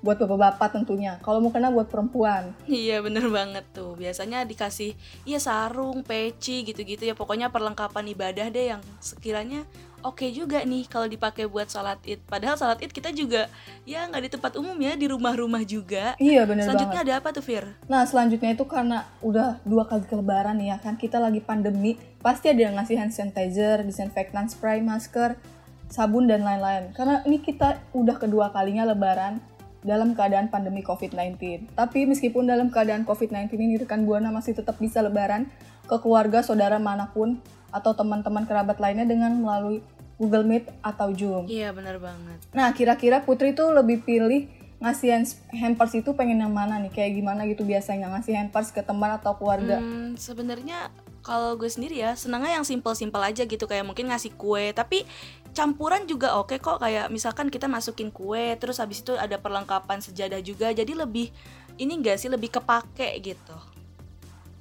buat 0.05 0.17
bapak-bapak 0.17 0.77
tentunya. 0.77 1.17
Kalau 1.21 1.41
mau 1.41 1.51
kena 1.51 1.73
buat 1.73 1.89
perempuan. 1.89 2.53
Iya 2.65 3.01
bener 3.01 3.27
banget 3.33 3.65
tuh 3.73 3.97
Biasanya 3.97 4.45
dikasih 4.45 4.93
ya 5.25 5.41
sarung, 5.41 6.05
peci 6.05 6.63
gitu-gitu 6.63 7.03
ya 7.03 7.15
Pokoknya 7.17 7.49
perlengkapan 7.49 8.05
ibadah 8.13 8.47
deh 8.49 8.77
yang 8.77 8.83
sekiranya 9.01 9.65
oke 10.05 10.23
juga 10.31 10.63
nih 10.63 10.87
kalau 10.87 11.11
dipakai 11.11 11.49
buat 11.51 11.67
sholat 11.67 11.99
id 12.07 12.23
Padahal 12.23 12.55
sholat 12.55 12.79
id 12.79 12.93
kita 12.93 13.11
juga 13.11 13.51
ya 13.83 14.07
nggak 14.07 14.23
di 14.23 14.31
tempat 14.31 14.53
umum 14.55 14.77
ya 14.79 14.95
Di 14.95 15.11
rumah-rumah 15.11 15.67
juga 15.67 16.15
Iya 16.21 16.47
bener 16.47 16.69
Selanjutnya 16.69 17.03
banget. 17.03 17.15
ada 17.17 17.21
apa 17.25 17.29
tuh 17.35 17.43
Fir? 17.43 17.65
Nah 17.91 18.03
selanjutnya 18.07 18.51
itu 18.55 18.65
karena 18.69 18.99
udah 19.25 19.59
dua 19.67 19.89
kali 19.89 20.05
ke 20.07 20.15
lebaran 20.15 20.61
ya 20.61 20.77
kan 20.79 20.95
kita 20.95 21.19
lagi 21.19 21.41
pandemi 21.43 21.99
pasti 22.23 22.51
ada 22.51 22.59
yang 22.59 22.75
ngasih 22.75 22.97
hand 22.99 23.15
sanitizer, 23.15 23.87
disinfektan 23.87 24.51
spray, 24.51 24.83
masker, 24.83 25.39
sabun 25.87 26.27
dan 26.27 26.43
lain-lain. 26.43 26.91
Karena 26.91 27.23
ini 27.23 27.39
kita 27.39 27.79
udah 27.95 28.19
kedua 28.19 28.51
kalinya 28.51 28.83
lebaran 28.83 29.39
dalam 29.87 30.19
keadaan 30.19 30.51
pandemi 30.51 30.83
COVID-19. 30.83 31.71
Tapi 31.79 32.11
meskipun 32.11 32.51
dalam 32.51 32.75
keadaan 32.75 33.07
COVID-19 33.07 33.55
ini 33.55 33.79
rekan 33.79 34.03
Buana 34.03 34.35
masih 34.35 34.59
tetap 34.59 34.83
bisa 34.83 34.99
lebaran 34.99 35.47
ke 35.87 35.97
keluarga, 36.03 36.43
saudara 36.43 36.83
mana 36.83 37.15
pun 37.15 37.39
atau 37.71 37.95
teman-teman 37.95 38.43
kerabat 38.43 38.83
lainnya 38.83 39.07
dengan 39.07 39.39
melalui 39.39 39.87
Google 40.19 40.43
Meet 40.43 40.75
atau 40.83 41.15
Zoom. 41.15 41.45
Iya 41.47 41.71
bener 41.77 42.01
banget 42.01 42.41
Nah, 42.57 42.73
kira-kira 42.75 43.23
Putri 43.23 43.53
tuh 43.53 43.71
lebih 43.71 44.03
pilih 44.03 44.49
ngasih 44.81 45.25
hampers 45.57 45.93
itu 45.97 46.13
pengen 46.17 46.43
yang 46.43 46.53
mana 46.53 46.81
nih? 46.83 46.91
Kayak 46.93 47.13
gimana 47.21 47.45
gitu 47.47 47.63
biasanya 47.63 48.11
ngasih 48.17 48.35
hampers 48.37 48.73
ke 48.73 48.81
teman 48.83 49.13
atau 49.17 49.37
keluarga? 49.37 49.79
Hmm, 49.79 50.17
sebenarnya 50.17 50.89
kalau 51.27 51.59
gue 51.59 51.67
sendiri 51.67 51.99
ya 51.99 52.15
senangnya 52.15 52.63
yang 52.63 52.67
simple-simple 52.67 53.19
aja 53.19 53.43
gitu 53.43 53.67
kayak 53.67 53.83
mungkin 53.83 54.07
ngasih 54.15 54.39
kue 54.39 54.71
tapi 54.71 55.03
campuran 55.51 56.07
juga 56.07 56.39
oke 56.39 56.63
kok 56.63 56.79
kayak 56.79 57.11
misalkan 57.11 57.51
kita 57.51 57.67
masukin 57.67 58.15
kue 58.15 58.55
terus 58.63 58.79
habis 58.79 59.03
itu 59.03 59.19
ada 59.19 59.35
perlengkapan 59.35 59.99
sejadah 59.99 60.39
juga 60.39 60.71
jadi 60.71 60.95
lebih 60.95 61.35
ini 61.83 61.99
enggak 61.99 62.23
sih 62.23 62.31
lebih 62.31 62.55
kepake 62.55 63.19
gitu 63.27 63.59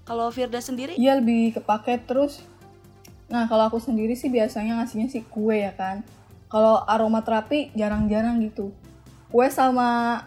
kalau 0.05 0.29
Firda 0.29 0.61
sendiri 0.61 0.93
Iya 0.95 1.17
lebih 1.17 1.57
kepake 1.57 2.05
terus. 2.05 2.45
Nah, 3.25 3.49
kalau 3.49 3.65
aku 3.73 3.81
sendiri 3.81 4.13
sih 4.13 4.29
biasanya 4.29 4.77
ngasihnya 4.77 5.09
sih 5.09 5.25
kue 5.25 5.65
ya 5.65 5.73
kan. 5.73 6.05
Kalau 6.45 6.85
aromaterapi 6.85 7.73
jarang-jarang 7.73 8.37
gitu. 8.45 8.69
Kue 9.33 9.49
sama 9.49 10.21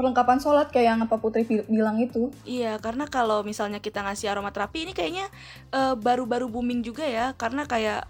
perlengkapan 0.00 0.40
sholat 0.40 0.72
kayak 0.72 0.96
yang 0.96 1.00
apa 1.04 1.20
Putri 1.20 1.44
bil- 1.44 1.68
bilang 1.68 2.00
itu. 2.00 2.32
Iya, 2.48 2.80
karena 2.80 3.04
kalau 3.04 3.44
misalnya 3.44 3.84
kita 3.84 4.00
ngasih 4.00 4.32
aromaterapi 4.32 4.88
ini 4.88 4.92
kayaknya 4.96 5.28
eh, 5.76 5.92
baru-baru 6.00 6.48
booming 6.48 6.80
juga 6.80 7.04
ya, 7.04 7.36
karena 7.36 7.68
kayak 7.68 8.08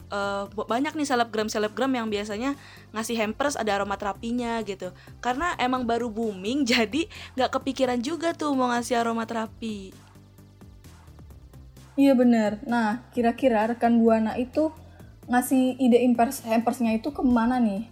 bo- 0.55 0.71
banyak 0.71 0.95
nih 0.95 1.09
selebgram-selebgram 1.11 1.91
yang 1.91 2.07
biasanya 2.07 2.55
ngasih 2.95 3.19
hampers 3.19 3.59
ada 3.59 3.75
aromaterapinya 3.83 4.63
gitu. 4.63 4.95
Karena 5.19 5.59
emang 5.59 5.83
baru 5.83 6.07
booming, 6.07 6.63
jadi 6.79 7.11
nggak 7.35 7.59
kepikiran 7.59 7.99
juga 7.99 8.31
tuh 8.39 8.55
mau 8.55 8.71
ngasih 8.71 9.03
aromaterapi. 9.03 10.11
Iya 11.99 12.15
bener. 12.15 12.63
Nah, 12.65 13.03
kira-kira 13.11 13.67
rekan 13.67 13.99
Buana 13.99 14.39
itu 14.39 14.71
ngasih 15.27 15.77
ide 15.77 15.99
hampersnya 16.47 16.95
itu 16.97 17.11
ke 17.11 17.23
mana 17.23 17.59
nih? 17.59 17.87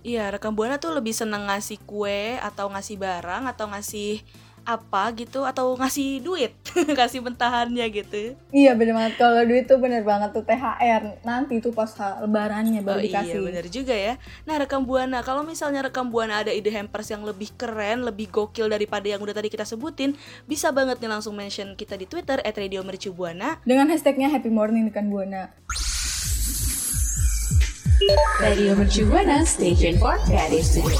Iya, 0.00 0.32
rekam 0.32 0.56
buana 0.56 0.76
tuh 0.76 0.92
lebih 0.92 1.12
seneng 1.12 1.44
ngasih 1.46 1.76
kue 1.84 2.40
atau 2.40 2.72
ngasih 2.72 2.96
barang 2.96 3.44
atau 3.46 3.68
ngasih 3.68 4.24
apa 4.60 5.08
gitu 5.16 5.40
atau 5.42 5.72
ngasih 5.72 6.20
duit, 6.20 6.52
kasih 7.00 7.24
bentahannya 7.24 7.80
gitu. 7.88 8.36
Iya 8.52 8.76
bener 8.76 8.92
banget 8.92 9.16
kalau 9.16 9.40
duit 9.42 9.64
tuh 9.64 9.80
bener 9.80 10.04
banget 10.04 10.36
tuh 10.36 10.44
THR 10.44 11.24
nanti 11.24 11.58
tuh 11.58 11.72
pas 11.72 11.88
lebarannya 12.20 12.84
baru 12.84 13.00
Oh 13.00 13.02
iya 13.02 13.24
dikasih. 13.24 13.40
bener 13.40 13.66
juga 13.66 13.96
ya 13.96 14.14
Nah 14.44 14.60
rekam 14.60 14.84
buana 14.84 15.24
Kalau 15.24 15.42
misalnya 15.42 15.80
rekam 15.80 16.12
buana 16.12 16.44
ada 16.44 16.52
ide 16.52 16.68
hampers 16.68 17.08
yang 17.08 17.24
lebih 17.24 17.56
keren 17.56 18.04
Lebih 18.04 18.28
gokil 18.28 18.68
daripada 18.68 19.08
yang 19.08 19.18
udah 19.18 19.32
tadi 19.32 19.48
kita 19.48 19.64
sebutin 19.64 20.12
Bisa 20.44 20.68
banget 20.70 21.00
nih 21.00 21.08
langsung 21.08 21.32
mention 21.32 21.72
kita 21.72 21.96
di 21.96 22.04
Twitter 22.04 22.38
At 22.38 22.54
Radio 22.54 22.84
Mercu 22.84 23.16
Buana 23.16 23.56
Dengan 23.64 23.88
hashtagnya 23.88 24.28
Happy 24.28 24.52
Morning 24.52 24.92
rekan 24.92 25.08
buana. 25.08 25.56
Radio 28.40 28.72
Mercu 28.72 29.04
Buana 29.04 29.44
Station 29.44 30.00
for 30.00 30.16
Creative 30.24 30.64
Studio. 30.64 30.96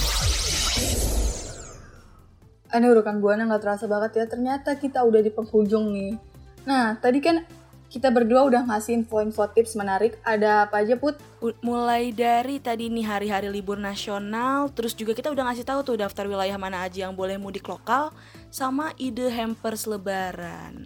Aduh 2.76 2.92
rekan 2.92 3.24
buana 3.24 3.48
nggak 3.48 3.64
terasa 3.64 3.88
banget 3.88 4.20
ya 4.20 4.24
ternyata 4.28 4.76
kita 4.76 5.00
udah 5.00 5.24
di 5.24 5.32
penghujung 5.32 5.96
nih. 5.96 6.20
Nah 6.68 7.00
tadi 7.00 7.24
kan 7.24 7.40
kita 7.88 8.12
berdua 8.12 8.44
udah 8.52 8.68
ngasih 8.68 9.00
info-info 9.00 9.48
tips 9.48 9.80
menarik. 9.80 10.20
Ada 10.28 10.68
apa 10.68 10.84
aja 10.84 11.00
put? 11.00 11.16
Mulai 11.64 12.12
dari 12.12 12.60
tadi 12.60 12.92
nih 12.92 13.08
hari-hari 13.08 13.48
libur 13.48 13.80
nasional 13.80 14.68
Terus 14.68 14.92
juga 14.92 15.16
kita 15.16 15.32
udah 15.32 15.48
ngasih 15.48 15.64
tahu 15.64 15.80
tuh 15.80 15.96
daftar 15.96 16.28
wilayah 16.28 16.60
mana 16.60 16.84
aja 16.84 17.08
yang 17.08 17.16
boleh 17.16 17.40
mudik 17.40 17.64
lokal 17.64 18.12
Sama 18.52 18.92
ide 19.00 19.32
hampers 19.32 19.88
lebaran 19.88 20.84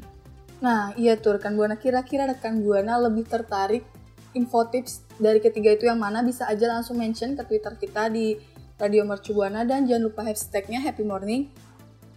Nah 0.62 0.94
iya 0.94 1.18
tuh 1.18 1.42
rekan 1.42 1.58
buana 1.58 1.74
kira-kira 1.74 2.30
rekan 2.30 2.62
buana 2.62 3.02
lebih 3.02 3.26
tertarik 3.26 3.82
info 4.34 4.66
tips 4.68 5.06
dari 5.16 5.38
ketiga 5.38 5.72
itu 5.74 5.86
yang 5.86 5.98
mana 5.98 6.20
bisa 6.20 6.46
aja 6.50 6.70
langsung 6.70 6.98
mention 6.98 7.38
ke 7.38 7.42
Twitter 7.46 7.74
kita 7.78 8.10
di 8.10 8.36
Radio 8.74 9.06
Mercu 9.06 9.32
Buana 9.32 9.62
dan 9.62 9.86
jangan 9.86 10.10
lupa 10.10 10.26
hashtagnya 10.26 10.82
Happy 10.82 11.06
Morning. 11.06 11.48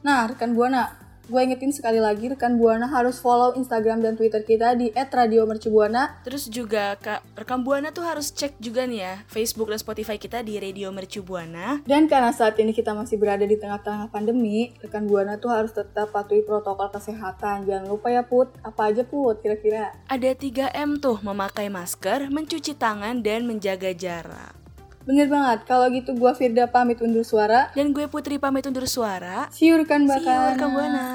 Nah 0.01 0.25
rekan 0.25 0.57
buana, 0.57 1.06
gue 1.27 1.41
ingetin 1.43 1.75
sekali 1.75 1.99
lagi 1.99 2.31
rekan 2.31 2.55
buana 2.55 2.87
harus 2.87 3.19
follow 3.19 3.51
Instagram 3.59 3.99
dan 3.99 4.15
Twitter 4.15 4.41
kita 4.47 4.73
di 4.79 4.95
@radiomercubuana 4.95 6.23
Terus 6.23 6.47
juga 6.47 6.95
Kak, 6.97 7.35
rekam 7.35 7.67
buana 7.67 7.91
tuh 7.91 8.07
harus 8.07 8.31
cek 8.31 8.57
juga 8.63 8.87
nih 8.87 8.99
ya 9.03 9.15
Facebook 9.27 9.67
dan 9.67 9.79
Spotify 9.79 10.15
kita 10.15 10.39
di 10.39 10.55
Radio 10.55 10.89
Mercu 10.95 11.21
Buana 11.21 11.83
Dan 11.83 12.07
karena 12.07 12.31
saat 12.31 12.55
ini 12.57 12.71
kita 12.71 12.95
masih 12.95 13.19
berada 13.19 13.43
di 13.43 13.59
tengah-tengah 13.59 14.07
pandemi, 14.07 14.71
rekan 14.79 15.03
Buana 15.03 15.35
tuh 15.35 15.51
harus 15.51 15.75
tetap 15.75 16.15
patuhi 16.15 16.43
protokol 16.43 16.89
kesehatan. 16.89 17.67
Jangan 17.67 17.85
lupa 17.91 18.07
ya 18.07 18.23
Put, 18.23 18.51
apa 18.63 18.91
aja 18.91 19.03
Put 19.03 19.43
kira-kira? 19.43 19.93
Ada 20.07 20.33
3M 20.33 21.03
tuh, 21.03 21.19
memakai 21.19 21.67
masker, 21.67 22.31
mencuci 22.31 22.75
tangan, 22.79 23.19
dan 23.19 23.43
menjaga 23.45 23.91
jarak. 23.91 24.66
Bener 25.07 25.31
banget, 25.31 25.63
kalau 25.63 25.87
gitu 25.87 26.11
gua 26.19 26.35
Firda 26.35 26.67
pamit 26.67 26.99
undur 26.99 27.23
suara. 27.23 27.71
Dan 27.71 27.95
gue 27.95 28.11
Putri 28.11 28.35
pamit 28.35 28.67
undur 28.67 28.83
suara. 28.91 29.47
You, 29.55 29.79
Bakana. 29.79 30.51
rekam 30.51 30.75
Buana. 30.75 31.05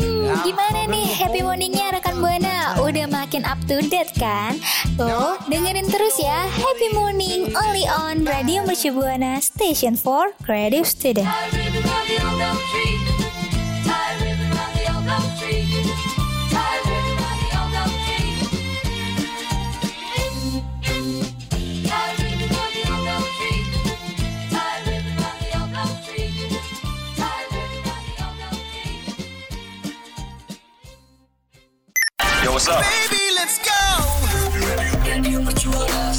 Hmm, 0.00 0.32
gimana 0.40 0.80
nih 0.88 1.06
happy 1.12 1.44
morningnya 1.44 2.00
rekan 2.00 2.16
Buana? 2.16 2.31
Up 3.52 3.60
to 3.68 3.84
date 3.84 4.16
kan? 4.16 4.56
Tuh, 4.96 5.36
dengerin 5.44 5.84
terus 5.92 6.16
ya 6.16 6.48
Happy 6.48 6.88
Morning 6.96 7.52
only 7.52 7.84
on 7.84 8.24
Radio 8.24 8.64
Mercu 8.64 8.96
Station 9.44 9.92
for 9.92 10.32
Creative 10.40 10.88
Student. 10.88 11.28
What's 32.52 32.68
up? 32.68 32.82
Baby, 32.82 33.32
let's 33.34 33.56
go. 33.56 33.72
Mercubuana 35.40 36.12